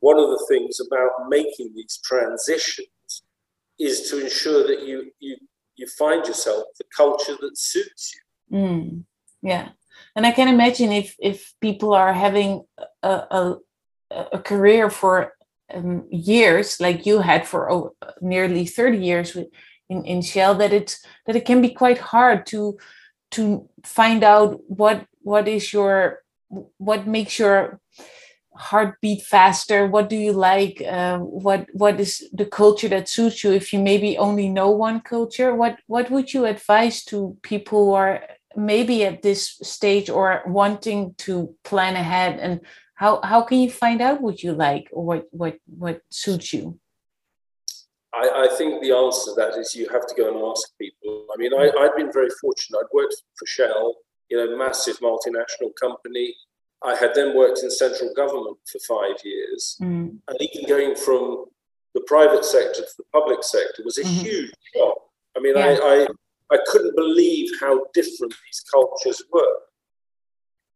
[0.00, 2.88] one of the things about making these transitions
[3.78, 5.36] is to ensure that you you
[5.76, 8.56] you find yourself the culture that suits you.
[8.56, 9.04] Mm,
[9.42, 9.70] yeah,
[10.14, 12.64] and I can imagine if if people are having
[13.02, 13.56] a a,
[14.10, 15.34] a career for
[15.72, 19.48] um, years, like you had for oh, nearly thirty years with,
[19.88, 22.78] in in Shell, that it's that it can be quite hard to
[23.32, 26.22] to find out what what is your
[26.78, 27.80] what makes your
[28.54, 33.44] heart beat faster what do you like uh, what what is the culture that suits
[33.44, 33.52] you?
[33.52, 37.92] If you maybe only know one culture what what would you advise to people who
[37.94, 38.22] are
[38.56, 42.60] maybe at this stage or wanting to plan ahead and
[42.96, 46.78] how how can you find out what you like or what what what suits you
[48.14, 51.26] I, I, think the answer to that is you have to go and ask people.
[51.34, 52.78] I mean, I, I've been very fortunate.
[52.78, 53.94] I'd worked for Shell,
[54.30, 56.34] you know, massive multinational company.
[56.82, 59.76] I had then worked in central government for five years.
[59.82, 60.18] Mm.
[60.28, 61.46] And even going from
[61.94, 64.24] the private sector to the public sector was a mm-hmm.
[64.24, 64.98] huge shock.
[65.36, 65.76] I mean, yeah.
[65.82, 66.06] I,
[66.52, 69.56] I, I couldn't believe how different these cultures were.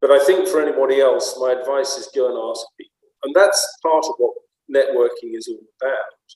[0.01, 2.91] But I think for anybody else, my advice is go and ask people.
[3.23, 4.33] And that's part of what
[4.73, 6.35] networking is all about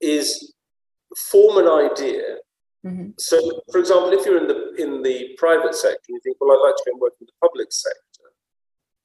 [0.00, 0.54] is
[1.30, 2.22] form an idea.
[2.84, 3.10] Mm-hmm.
[3.18, 6.66] So, for example, if you're in the in the private sector, you think, well, I'd
[6.66, 8.32] like to go and work in the public sector.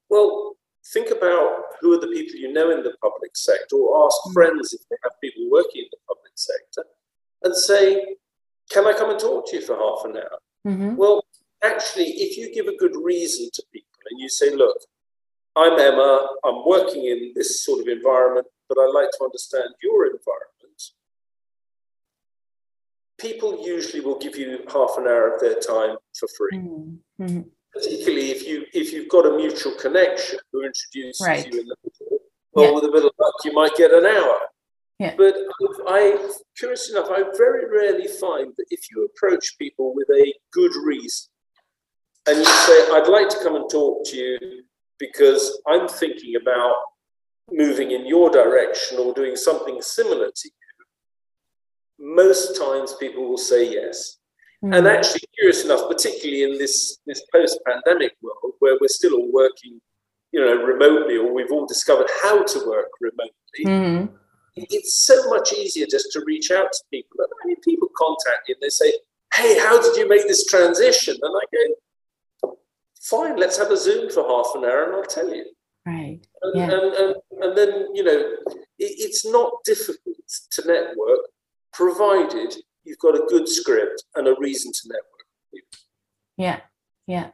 [0.10, 0.56] Well,
[0.93, 4.34] think about who are the people you know in the public sector, or ask mm-hmm.
[4.34, 6.86] friends if they have people working in the public sector,
[7.43, 8.15] and say,
[8.72, 10.96] "Can I come and talk to you for half an hour?" Mm-hmm.
[10.96, 11.24] Well,
[11.62, 14.78] actually, if you give a good reason to people and you say, "Look,
[15.56, 16.28] I'm Emma.
[16.43, 20.58] I'm working in this sort of environment, but I'd like to understand your environment."
[23.17, 26.58] people usually will give you half an hour of their time for free.
[26.58, 27.24] Mm-hmm.
[27.24, 27.41] mm-hmm.
[27.74, 31.46] Particularly if you if you've got a mutual connection who introduces right.
[31.46, 32.20] you in the middle,
[32.54, 32.72] well, yeah.
[32.72, 34.39] with a bit of luck, you might get an hour.
[34.98, 35.13] Yeah.
[35.15, 35.36] But
[35.88, 40.72] I, curious enough, I very rarely find that if you approach people with a good
[40.84, 41.30] reason
[42.28, 44.63] and you say, I'd like to come and talk to you
[45.00, 46.76] because I'm thinking about
[47.52, 53.72] moving in your direction or doing something similar to you, most times people will say
[53.72, 54.18] yes.
[54.63, 54.78] Mm.
[54.78, 59.32] And actually, curious enough, particularly in this, this post pandemic world where we're still all
[59.32, 59.80] working
[60.32, 63.32] you know, remotely, or we've all discovered how to work remotely,
[63.66, 64.10] mm.
[64.56, 67.18] it's so much easier just to reach out to people.
[67.20, 68.93] And I mean, people contact you and they say,
[69.34, 71.16] Hey, how did you make this transition?
[71.22, 71.74] And I go,
[73.10, 75.45] Fine, let's have a Zoom for half an hour and I'll tell you.
[75.86, 76.20] Right.
[76.41, 76.64] And, yeah.
[76.72, 80.18] and, and, and then, you know, it, it's not difficult
[80.51, 81.20] to network
[81.72, 85.64] provided you've got a good script and a reason to network.
[86.38, 86.60] Yeah,
[87.05, 87.30] yeah.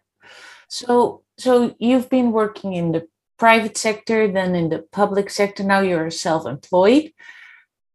[0.67, 3.07] So, so you've been working in the
[3.37, 5.63] private sector, then in the public sector.
[5.63, 7.13] Now you're self-employed.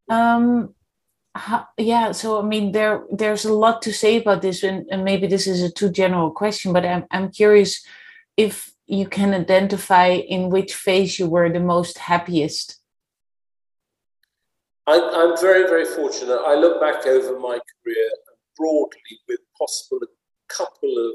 [0.09, 0.75] Um,
[1.39, 2.13] how, yeah.
[2.13, 5.47] So, I mean, there there's a lot to say about this, and, and maybe this
[5.47, 7.85] is a too general question, but I'm I'm curious
[8.37, 12.79] if you can identify in which phase you were the most happiest
[14.89, 16.41] I, am very, very fortunate.
[16.47, 18.09] I look back over my career
[18.57, 20.07] broadly with possible a
[20.49, 21.15] couple of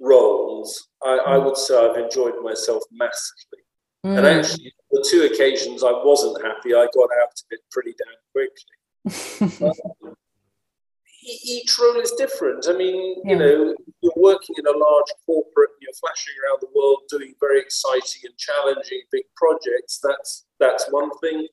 [0.00, 0.88] roles.
[1.04, 3.62] I, I would say I've enjoyed myself massively.
[4.04, 4.18] Mm.
[4.18, 8.16] And actually, the two occasions I wasn't happy, I got out of it pretty damn
[8.32, 8.75] quickly.
[11.26, 12.66] each role is different.
[12.68, 13.32] I mean, yeah.
[13.32, 17.34] you know, you're working in a large corporate, and you're flashing around the world, doing
[17.40, 20.00] very exciting and challenging big projects.
[20.02, 21.48] That's that's one thing.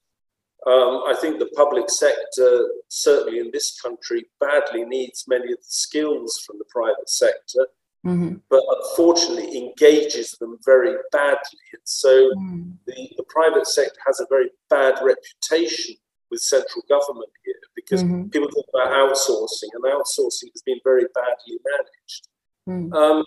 [0.65, 5.63] Um, I think the public sector, certainly in this country, badly needs many of the
[5.67, 7.67] skills from the private sector,
[8.05, 8.35] mm-hmm.
[8.49, 11.59] but unfortunately engages them very badly.
[11.73, 12.77] And so mm.
[12.87, 15.95] the, the private sector has a very bad reputation
[16.33, 18.27] with central government here because mm-hmm.
[18.29, 22.27] people talk about outsourcing, and outsourcing has been very badly managed.
[22.67, 22.93] Mm.
[22.93, 23.25] Um,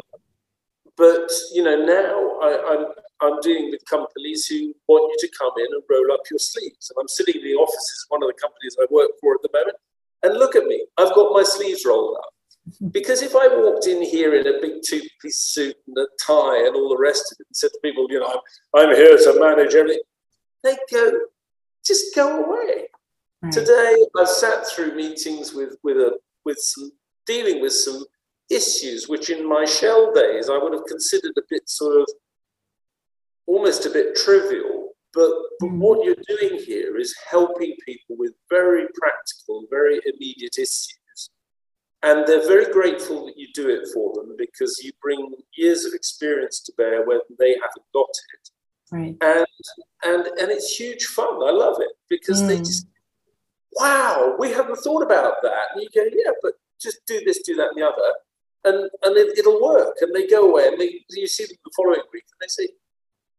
[0.97, 2.87] but you know, now I, I'm
[3.23, 6.91] I'm dealing with companies who want you to come in and roll up your sleeves.
[6.91, 9.43] And I'm sitting in the offices of one of the companies I work for at
[9.43, 9.77] the moment,
[10.23, 12.33] and look at me, I've got my sleeves rolled up.
[12.91, 16.67] Because if I walked in here in a big two piece suit and a tie
[16.67, 18.43] and all the rest of it and said to people, you know,
[18.75, 20.03] I'm, I'm here to manage everything,
[20.65, 21.13] they go,
[21.85, 22.89] just go away.
[23.47, 23.53] Right.
[23.53, 26.91] Today, I've sat through meetings with, with, a, with some,
[27.27, 28.05] dealing with some
[28.51, 32.09] issues which in my Shell days I would have considered a bit sort of
[33.47, 35.31] almost a bit trivial, but,
[35.61, 35.79] but mm.
[35.79, 41.31] what you're doing here is helping people with very practical, very immediate issues.
[42.03, 45.95] And they're very grateful that you do it for them because you bring years of
[45.95, 48.51] experience to bear when they haven't got it.
[48.93, 49.17] Right.
[49.21, 49.47] And
[50.05, 51.43] and and it's huge fun.
[51.43, 52.49] I love it because mm.
[52.49, 52.87] they just
[53.79, 55.73] wow, we haven't thought about that.
[55.75, 58.15] And you go, yeah, but just do this, do that, and the other.
[58.65, 59.97] And and it, will work.
[60.01, 62.69] And they go away and they you see them the following week and they say,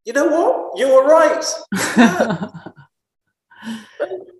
[0.05, 0.77] you know what?
[0.79, 1.43] You were right.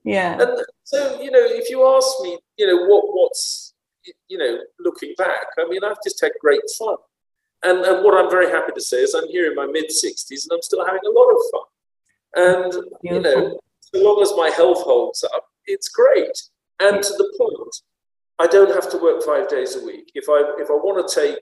[0.06, 0.42] yeah.
[0.42, 3.74] And so, you know, if you ask me, you know, what what's,
[4.30, 6.96] you know, looking back, I mean, I've just had great fun.
[7.64, 10.30] And, and what I'm very happy to say is I'm here in my mid 60s
[10.30, 11.66] and I'm still having a lot of fun.
[12.36, 12.72] And,
[13.02, 13.04] Beautiful.
[13.04, 16.38] you know, so long as my health holds up, it's great.
[16.80, 17.76] And to the point,
[18.40, 20.12] I don't have to work five days a week.
[20.16, 21.40] If I if I want to take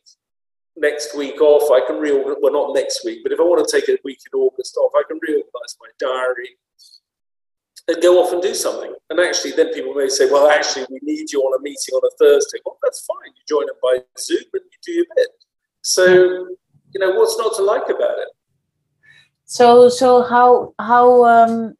[0.78, 1.72] next week off.
[1.72, 4.20] I can reorganize, well, not next week, but if I want to take a week
[4.32, 6.58] in August off, I can reorganize my diary
[7.88, 8.94] and go off and do something.
[9.10, 12.02] And actually, then people may say, well, actually, we need you on a meeting on
[12.04, 12.60] a Thursday.
[12.66, 13.32] Well, that's fine.
[13.36, 15.28] You join them by Zoom and you do your bit.
[15.82, 18.30] So, you know, what's not to like about it?
[19.46, 21.76] So, so how, how, um,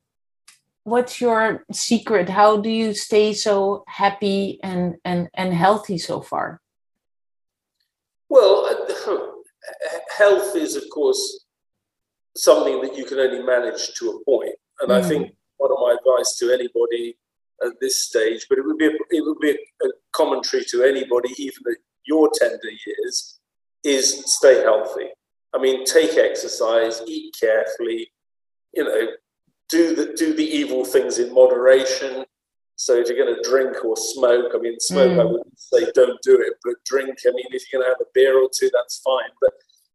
[0.86, 2.30] what's your secret?
[2.30, 6.62] How do you stay so happy and, and, and healthy so far?
[8.30, 8.70] Well,
[10.18, 11.46] health is, of course,
[12.38, 14.56] something that you can only manage to a point.
[14.80, 14.96] And mm.
[14.96, 17.18] I think one of my advice to anybody
[17.64, 21.34] at this stage, but it would be a, it would be a commentary to anybody,
[21.38, 23.40] even at your tender years,
[23.84, 25.08] is stay healthy.
[25.54, 28.12] I mean, take exercise, eat carefully,
[28.74, 29.08] you know,
[29.70, 32.26] do the do the evil things in moderation,
[32.78, 35.22] so if you're going to drink or smoke, I mean, smoke, mm.
[35.22, 37.18] I wouldn't say don't do it, but drink.
[37.26, 39.30] I mean, if you're going to have a beer or two, that's fine.
[39.40, 39.52] But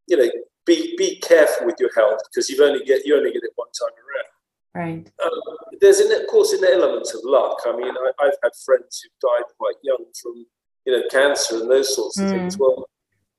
[0.06, 0.30] you know,
[0.64, 3.68] be be careful with your health because you've only get you only get it one
[3.78, 4.30] time around.
[4.72, 5.12] Right.
[5.24, 7.58] Um, there's an, of course an element of luck.
[7.66, 10.46] I mean, I, have had friends who've died quite young from
[10.86, 12.30] you know cancer and those sorts of mm.
[12.30, 12.56] things.
[12.56, 12.88] Well,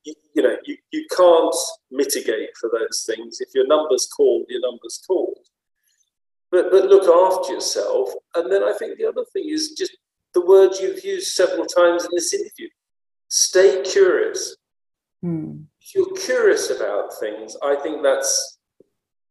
[0.04, 1.54] you, you, know, you, you can't
[1.90, 3.40] mitigate for those things.
[3.40, 5.38] If your number's called, your number's called
[6.52, 8.10] but but look after yourself.
[8.36, 9.96] And then I think the other thing is just
[10.34, 12.68] the words you've used several times in this interview.
[13.28, 14.56] Stay curious.
[15.24, 15.64] Mm.
[15.80, 18.58] If you're curious about things, I think that's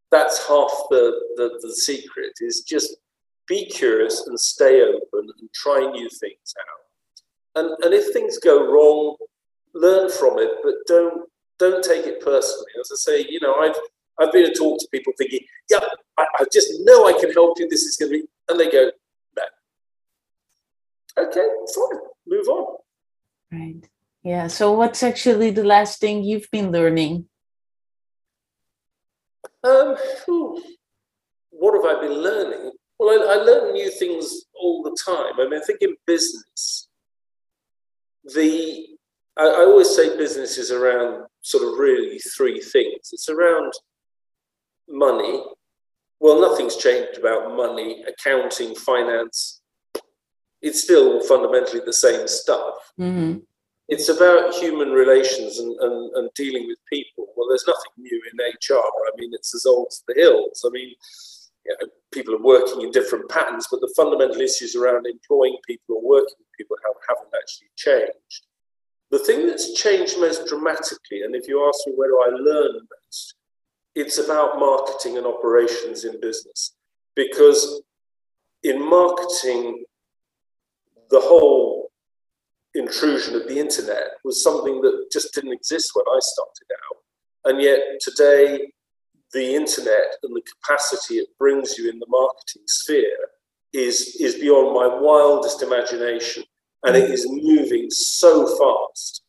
[0.10, 2.98] that's half the, the, the secret is just
[3.48, 7.62] be curious and stay open and try new things out.
[7.62, 9.16] And and if things go wrong,
[9.74, 12.72] learn from it, but don't don't take it personally.
[12.80, 13.78] As I say, you know, I've
[14.22, 15.80] I've been to talk to people thinking, yeah,
[16.18, 17.68] I, I just know I can help you.
[17.68, 18.92] This is going to be, and they go,
[19.36, 19.44] no.
[21.24, 22.78] Okay, fine, move on.
[23.52, 23.90] Right.
[24.24, 24.48] Yeah.
[24.48, 27.26] So, what's actually the last thing you've been learning?
[29.64, 29.96] Um,
[31.50, 32.72] what have I been learning?
[32.98, 35.34] Well, I, I learn new things all the time.
[35.40, 36.88] I mean, I think in business,
[38.24, 38.88] the
[39.38, 43.10] I, I always say business is around sort of really three things.
[43.12, 43.74] It's around
[44.88, 45.44] money.
[46.20, 49.62] Well, nothing's changed about money, accounting, finance.
[50.62, 52.94] It's still fundamentally the same stuff.
[53.00, 53.40] Mm-hmm.
[53.88, 57.28] It's about human relations and, and, and dealing with people.
[57.36, 58.78] Well, there's nothing new in HR.
[58.78, 60.64] I mean, it's as old as the hills.
[60.66, 60.94] I mean,
[61.66, 65.98] you know, people are working in different patterns, but the fundamental issues around employing people
[65.98, 68.48] or working with people have, haven't actually changed.
[69.12, 72.88] The thing that's changed most dramatically, and if you ask me where do I learn
[73.06, 73.36] most,
[73.96, 76.74] it's about marketing and operations in business.
[77.16, 77.82] Because
[78.64, 79.84] in marketing,
[81.10, 81.92] the whole
[82.74, 87.52] intrusion of the internet was something that just didn't exist when I started out.
[87.52, 88.72] And yet today,
[89.34, 93.18] the internet and the capacity it brings you in the marketing sphere
[93.74, 96.44] is, is beyond my wildest imagination.
[96.84, 99.21] And it is moving so fast.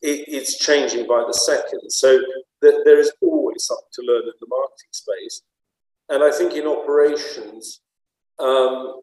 [0.00, 1.90] It, it's changing by the second.
[1.90, 2.18] So
[2.62, 5.42] th- there is always something to learn in the marketing space.
[6.08, 7.80] And I think in operations,
[8.38, 9.00] um,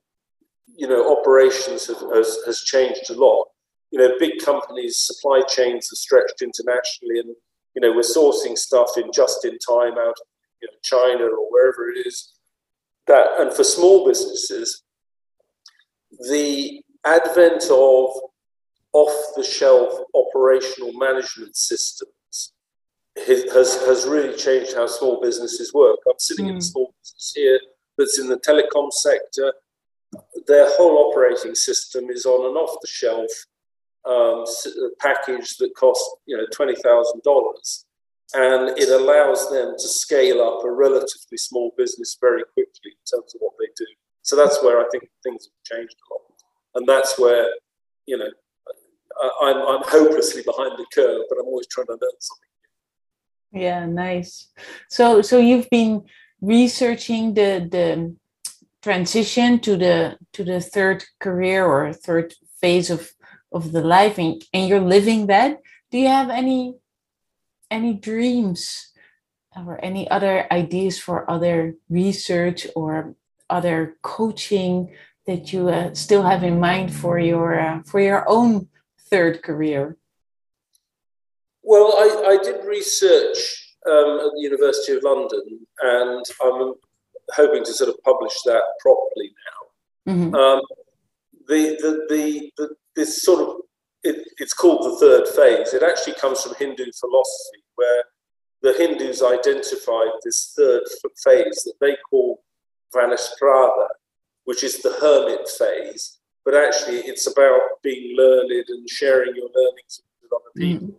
[0.75, 3.47] you know, operations have, has, has changed a lot.
[3.91, 7.35] You know, big companies' supply chains are stretched internationally, and
[7.75, 10.27] you know, we're sourcing stuff in just in time out of
[10.61, 12.33] you know, China or wherever it is.
[13.07, 14.83] That and for small businesses,
[16.29, 18.09] the advent of
[18.95, 22.53] off-the-shelf operational management systems
[23.27, 25.99] has, has really changed how small businesses work.
[26.07, 26.49] I'm sitting mm.
[26.49, 26.71] in a hmm.
[26.71, 27.59] small business here
[27.97, 29.53] that's in the telecom sector.
[30.47, 33.31] Their whole operating system is on an off-the-shelf
[34.05, 34.45] um,
[34.99, 37.85] package that costs you know twenty thousand dollars,
[38.33, 43.33] and it allows them to scale up a relatively small business very quickly in terms
[43.35, 43.87] of what they do.
[44.21, 46.21] So that's where I think things have changed a lot,
[46.75, 47.49] and that's where
[48.05, 48.29] you know
[49.41, 52.49] I'm I'm hopelessly behind the curve, but I'm always trying to learn something.
[53.51, 54.51] Yeah, nice.
[54.89, 56.03] So so you've been
[56.41, 58.15] researching the the
[58.81, 63.11] transition to the to the third career or third phase of
[63.51, 65.59] of the life and, and you're living that
[65.91, 66.75] do you have any
[67.71, 68.91] any dreams
[69.55, 73.15] or any other ideas for other research or
[73.49, 74.93] other coaching
[75.25, 78.67] that you uh, still have in mind for your uh, for your own
[79.15, 79.97] third career
[81.63, 86.73] well i, I did research um, at the University of London, and I'm
[87.33, 90.13] hoping to sort of publish that properly now.
[90.13, 90.35] Mm-hmm.
[90.35, 90.61] Um,
[91.47, 93.55] the, the, the, the, this sort of
[94.03, 95.73] it, it's called the third phase.
[95.73, 98.03] It actually comes from Hindu philosophy, where
[98.61, 100.83] the Hindus identified this third
[101.23, 102.43] phase that they call
[102.95, 103.87] Vanaprastha,
[104.45, 106.19] which is the hermit phase.
[106.45, 110.95] But actually, it's about being learned and sharing your learnings with other people.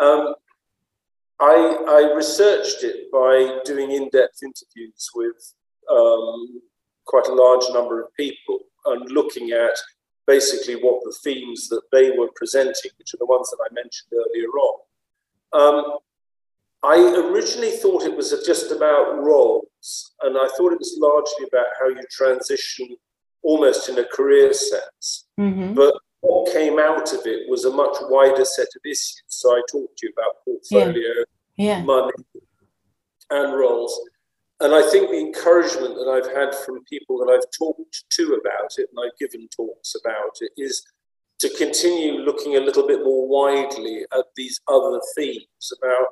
[0.00, 0.04] Mm-hmm.
[0.04, 0.34] Um,
[1.38, 5.54] I, I researched it by doing in depth interviews with
[5.90, 6.60] um,
[7.06, 9.76] quite a large number of people and looking at
[10.26, 14.12] basically what the themes that they were presenting, which are the ones that I mentioned
[14.12, 14.80] earlier on.
[15.52, 15.98] Um,
[16.82, 16.96] I
[17.30, 21.88] originally thought it was just about roles, and I thought it was largely about how
[21.88, 22.96] you transition
[23.42, 25.26] almost in a career sense.
[25.38, 25.74] Mm-hmm.
[25.74, 29.22] But what came out of it was a much wider set of issues.
[29.26, 31.24] So I talked to you about portfolio,
[31.56, 31.78] yeah.
[31.78, 31.82] Yeah.
[31.82, 32.12] money,
[33.30, 33.98] and roles.
[34.60, 38.72] And I think the encouragement that I've had from people that I've talked to about
[38.76, 40.84] it, and I've given talks about it, is
[41.38, 46.08] to continue looking a little bit more widely at these other themes about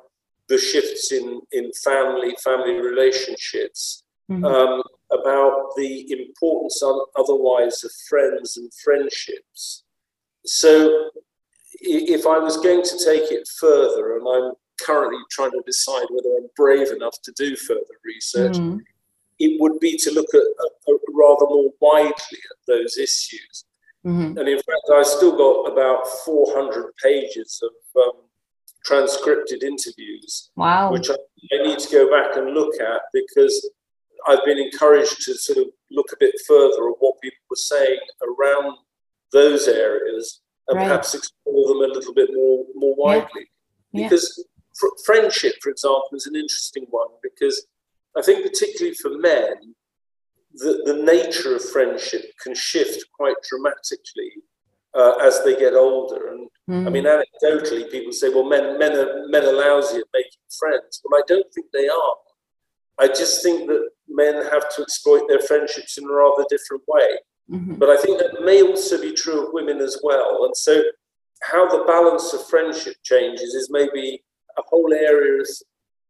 [0.47, 4.45] the shifts in, in family, family relationships, mm-hmm.
[4.45, 6.83] um, about the importance
[7.17, 9.83] otherwise of friends and friendships,
[10.45, 11.09] so
[11.81, 16.29] if I was going to take it further, and I'm currently trying to decide whether
[16.37, 18.79] I'm brave enough to do further research, mm.
[19.39, 23.65] it would be to look at, at, at, rather more widely at those issues.
[24.05, 24.37] Mm-hmm.
[24.37, 28.21] And in fact, I've still got about 400 pages of um,
[28.85, 30.91] transcripted interviews, wow.
[30.91, 33.69] which I, I need to go back and look at because
[34.27, 37.99] I've been encouraged to sort of look a bit further at what people were saying
[38.23, 38.77] around
[39.31, 40.87] those areas and right.
[40.87, 43.49] perhaps explore them a little bit more more widely.
[43.91, 44.03] Yeah.
[44.03, 44.45] Because
[44.81, 44.89] yeah.
[45.05, 47.65] friendship, for example, is an interesting one because
[48.17, 49.55] I think particularly for men,
[50.53, 54.31] the, the nature of friendship can shift quite dramatically
[54.95, 56.29] uh, as they get older.
[56.29, 56.87] And mm.
[56.87, 61.01] I mean, anecdotally, people say, "Well, men men are men are lousy at making friends."
[61.03, 62.15] Well, I don't think they are.
[62.99, 67.09] I just think that men have to exploit their friendships in a rather different way.
[67.49, 67.75] Mm-hmm.
[67.75, 70.45] But I think that may also be true of women as well.
[70.45, 70.81] And so,
[71.41, 74.21] how the balance of friendship changes is maybe
[74.57, 75.43] a whole area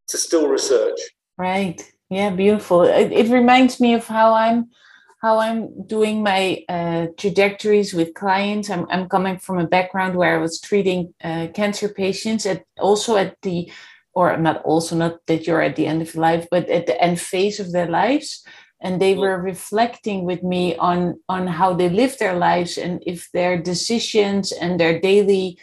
[0.08, 1.00] to still research.
[1.38, 1.82] Right.
[2.10, 2.32] Yeah.
[2.32, 2.84] Beautiful.
[2.84, 4.70] It, it reminds me of how I'm
[5.22, 8.70] how I'm doing my uh, trajectories with clients.
[8.70, 13.18] I'm, I'm coming from a background where I was treating uh, cancer patients at also
[13.18, 13.70] at the,
[14.20, 17.22] or not also not that you're at the end of life, but at the end
[17.22, 18.44] phase of their lives.
[18.82, 19.22] And they mm-hmm.
[19.22, 21.00] were reflecting with me on
[21.30, 25.58] on how they live their lives and if their decisions and their daily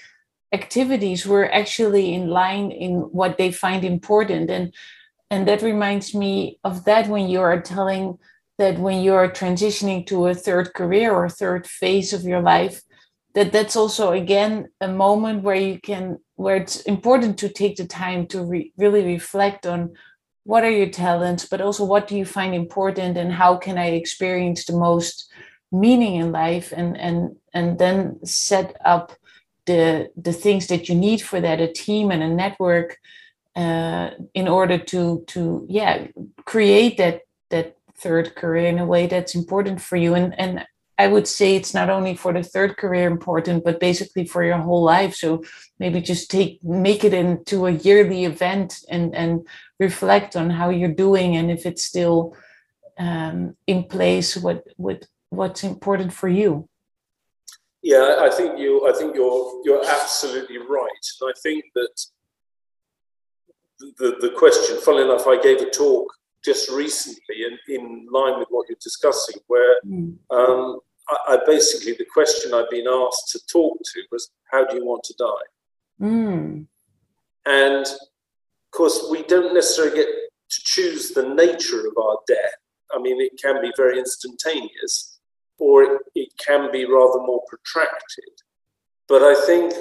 [0.52, 4.50] activities were actually in line in what they find important.
[4.50, 4.72] And
[5.30, 8.18] and that reminds me of that when you are telling
[8.58, 12.80] that when you're transitioning to a third career or third phase of your life
[13.36, 17.86] that that's also again a moment where you can where it's important to take the
[17.86, 19.94] time to re- really reflect on
[20.44, 23.86] what are your talents but also what do you find important and how can i
[23.86, 25.30] experience the most
[25.70, 29.12] meaning in life and and and then set up
[29.66, 32.98] the the things that you need for that a team and a network
[33.54, 36.06] uh, in order to to yeah
[36.44, 40.14] create that that third career in a way that's important for you.
[40.14, 40.66] And and
[40.98, 44.58] I would say it's not only for the third career important, but basically for your
[44.58, 45.14] whole life.
[45.14, 45.44] So
[45.78, 49.46] maybe just take make it into a yearly event and and
[49.78, 52.34] reflect on how you're doing and if it's still
[52.98, 54.36] um, in place.
[54.36, 56.68] What what what's important for you?
[57.82, 58.88] Yeah, I think you.
[58.88, 61.04] I think you're you're absolutely right.
[61.22, 62.06] I think that
[63.98, 64.78] the the question.
[64.80, 66.15] Funnily enough, I gave a talk
[66.46, 70.16] just recently in, in line with what you're discussing, where mm.
[70.30, 70.78] um,
[71.08, 74.86] I, I, basically the question I've been asked to talk to was, "How do you
[74.86, 76.66] want to die?" Mm.
[77.46, 82.56] And of course, we don't necessarily get to choose the nature of our death.
[82.94, 85.18] I mean, it can be very instantaneous,
[85.58, 88.32] or it, it can be rather more protracted.
[89.08, 89.74] But I think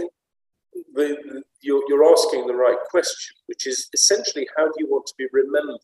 [0.94, 5.14] the, you're, you're asking the right question, which is essentially, how do you want to
[5.18, 5.82] be remembered?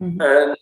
[0.00, 0.20] Mm-hmm.
[0.20, 0.56] And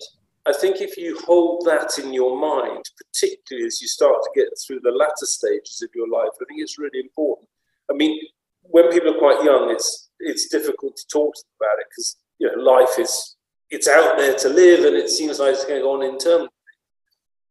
[0.47, 4.49] I think if you hold that in your mind, particularly as you start to get
[4.67, 7.49] through the latter stages of your life, I think it's really important.
[7.91, 8.19] I mean,
[8.63, 12.17] when people are quite young, it's it's difficult to talk to them about it because
[12.39, 13.37] you know life is
[13.71, 16.49] it's out there to live and it seems like it's going on internally.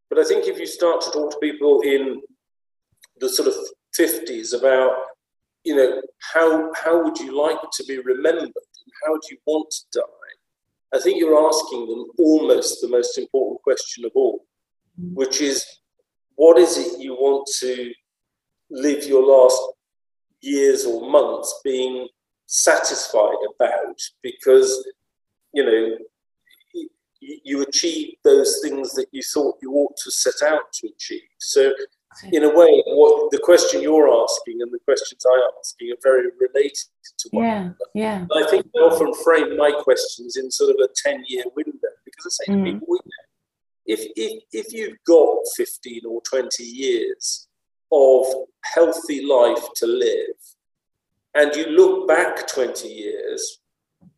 [0.09, 2.21] But I think if you start to talk to people in
[3.19, 3.55] the sort of
[3.93, 4.91] fifties about
[5.63, 6.01] you know
[6.33, 10.36] how how would you like to be remembered and how do you want to die
[10.93, 14.45] I think you're asking them almost the most important question of all,
[14.95, 15.65] which is
[16.35, 17.91] what is it you want to
[18.69, 19.59] live your last
[20.41, 22.07] years or months being
[22.45, 23.99] satisfied about?
[24.23, 24.88] Because,
[25.53, 25.97] you know,
[27.19, 31.27] you achieve those things that you thought you ought to set out to achieve.
[31.39, 31.73] So
[32.32, 36.01] in a way, what the question you're asking and the questions I am asking are
[36.03, 36.88] very related
[37.20, 37.76] to one yeah, another.
[37.93, 38.26] Yeah.
[38.34, 42.26] I think I often frame my questions in sort of a 10 year window because
[42.26, 42.65] I say mm.
[42.65, 42.97] to people,
[43.86, 47.47] if, if, if you've got 15 or 20 years
[47.91, 48.26] of
[48.63, 50.36] healthy life to live,
[51.36, 53.59] and you look back 20 years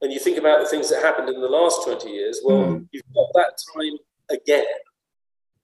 [0.01, 2.87] and you think about the things that happened in the last 20 years, well, mm.
[2.91, 3.97] you've got that time
[4.29, 4.65] again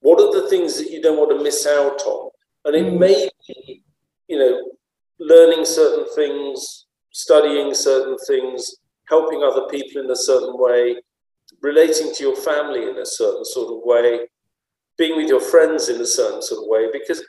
[0.06, 2.30] what are the things that you don't want to miss out on?
[2.66, 2.99] And it mm.
[2.99, 3.82] may be,
[4.28, 4.72] you know,
[5.20, 8.76] learning certain things, studying certain things,
[9.10, 10.97] helping other people in a certain way,
[11.64, 14.28] relating to your family in a certain sort of way,
[14.95, 17.26] being with your friends in a certain sort of way, because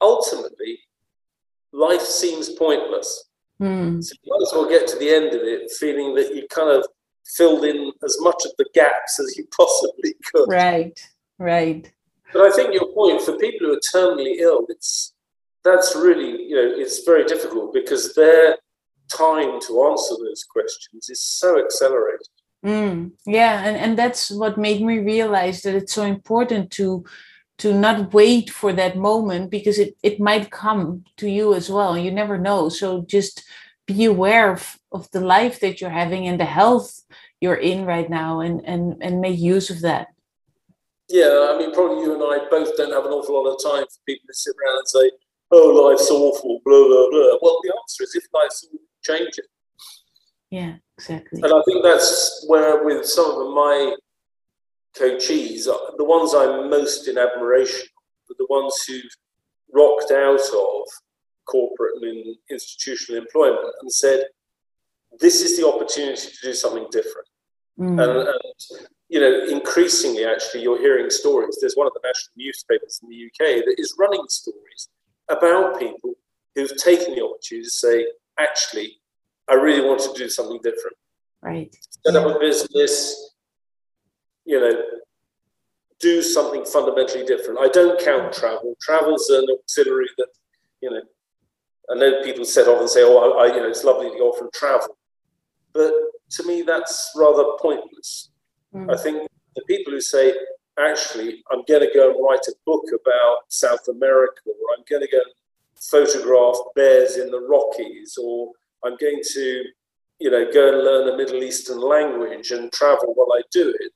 [0.00, 0.80] ultimately,
[1.72, 3.30] life seems pointless.
[3.62, 4.02] Mm.
[4.02, 6.70] So you might as well get to the end of it feeling that you kind
[6.76, 6.84] of
[7.36, 10.48] filled in as much of the gaps as you possibly could.
[10.48, 10.98] Right,
[11.38, 11.88] right.
[12.32, 15.14] But I think your point for people who are terminally ill, it's
[15.64, 18.56] that's really you know it's very difficult because their
[19.08, 22.28] time to answer those questions is so accelerated.
[22.64, 27.04] Mm, yeah, and, and that's what made me realize that it's so important to
[27.58, 31.96] to not wait for that moment because it, it might come to you as well.
[31.96, 32.70] You never know.
[32.70, 33.44] So just
[33.86, 37.02] be aware of, of the life that you're having and the health
[37.38, 40.08] you're in right now and, and, and make use of that.
[41.10, 43.82] Yeah, I mean, probably you and I both don't have an awful lot of time
[43.82, 45.10] for people to sit around and say,
[45.50, 47.38] "Oh, life's awful," blah blah blah.
[47.42, 49.46] Well, the answer is if life's awful, change it.
[50.50, 51.42] Yeah, exactly.
[51.42, 53.96] And I think that's where, with some of my
[54.96, 57.88] coachees, uh, the ones I'm most in admiration
[58.30, 59.16] are the ones who've
[59.72, 60.82] rocked out of
[61.46, 64.28] corporate and institutional employment and said,
[65.18, 67.26] "This is the opportunity to do something different."
[67.80, 68.00] Mm.
[68.00, 71.58] And, and you know, increasingly, actually, you're hearing stories.
[71.60, 74.88] There's one of the national newspapers in the UK that is running stories
[75.28, 76.14] about people
[76.54, 78.06] who've taken the opportunity to say,
[78.38, 78.98] actually,
[79.48, 80.96] I really want to do something different.
[81.42, 81.74] Right.
[82.06, 83.34] Set up a business,
[84.44, 84.80] you know,
[85.98, 87.58] do something fundamentally different.
[87.60, 88.76] I don't count travel.
[88.80, 90.28] Travel's an auxiliary that,
[90.80, 91.02] you know,
[91.90, 94.16] I know people set off and say, oh, I, I, you know, it's lovely to
[94.16, 94.96] go off and travel.
[95.72, 95.92] But
[96.30, 98.29] to me, that's rather pointless.
[98.74, 98.92] Mm.
[98.92, 100.34] I think the people who say,
[100.78, 105.02] actually, I'm going to go and write a book about South America, or I'm going
[105.02, 105.32] to go and
[105.80, 108.52] photograph bears in the Rockies, or
[108.84, 109.64] I'm going to,
[110.18, 113.92] you know, go and learn a Middle Eastern language and travel while I do it.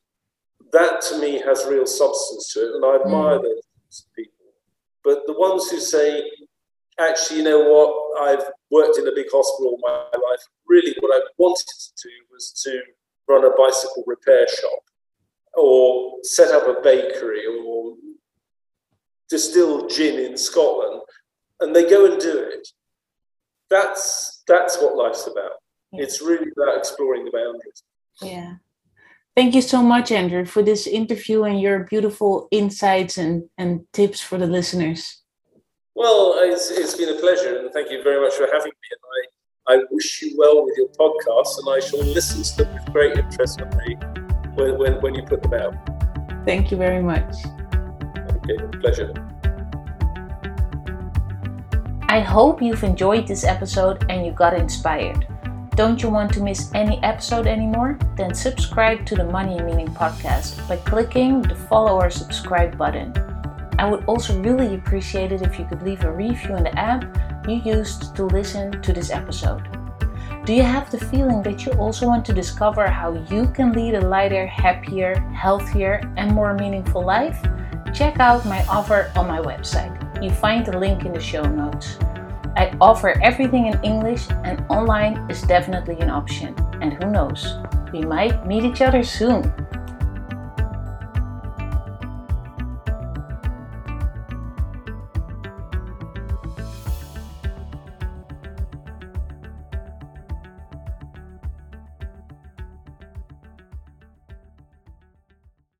[0.72, 3.42] That to me has real substance to it, and I admire mm.
[3.42, 4.32] those people.
[5.04, 6.28] But the ones who say,
[6.98, 10.40] actually, you know what, I've worked in a big hospital all my life.
[10.66, 12.80] Really, what I wanted to do was to
[13.28, 14.80] run a bicycle repair shop
[15.54, 17.94] or set up a bakery or
[19.28, 21.02] distill gin in Scotland,
[21.60, 22.68] and they go and do it.
[23.70, 25.52] That's that's what life's about.
[25.92, 26.02] Yeah.
[26.02, 27.82] It's really about exploring the boundaries.
[28.20, 28.54] Yeah.
[29.36, 34.20] Thank you so much, Andrew, for this interview and your beautiful insights and, and tips
[34.20, 35.22] for the listeners.
[35.96, 38.88] Well, it's, it's been a pleasure, and thank you very much for having me.
[38.92, 39.20] And I,
[39.66, 43.16] I wish you well with your podcast, and I shall listen to them with great
[43.16, 43.94] interest when, they,
[44.56, 45.74] when, when, when you put them out.
[46.44, 47.34] Thank you very much.
[48.14, 49.14] Okay, pleasure.
[52.10, 55.26] I hope you've enjoyed this episode and you got inspired.
[55.76, 57.98] Don't you want to miss any episode anymore?
[58.18, 63.14] Then subscribe to the Money and Meaning podcast by clicking the follow or subscribe button.
[63.78, 67.33] I would also really appreciate it if you could leave a review in the app
[67.46, 69.62] you used to listen to this episode.
[70.44, 73.94] Do you have the feeling that you also want to discover how you can lead
[73.94, 77.38] a lighter, happier, healthier, and more meaningful life?
[77.94, 79.94] Check out my offer on my website.
[80.22, 81.98] You find the link in the show notes.
[82.56, 86.54] I offer everything in English, and online is definitely an option.
[86.80, 87.58] And who knows,
[87.92, 89.52] we might meet each other soon.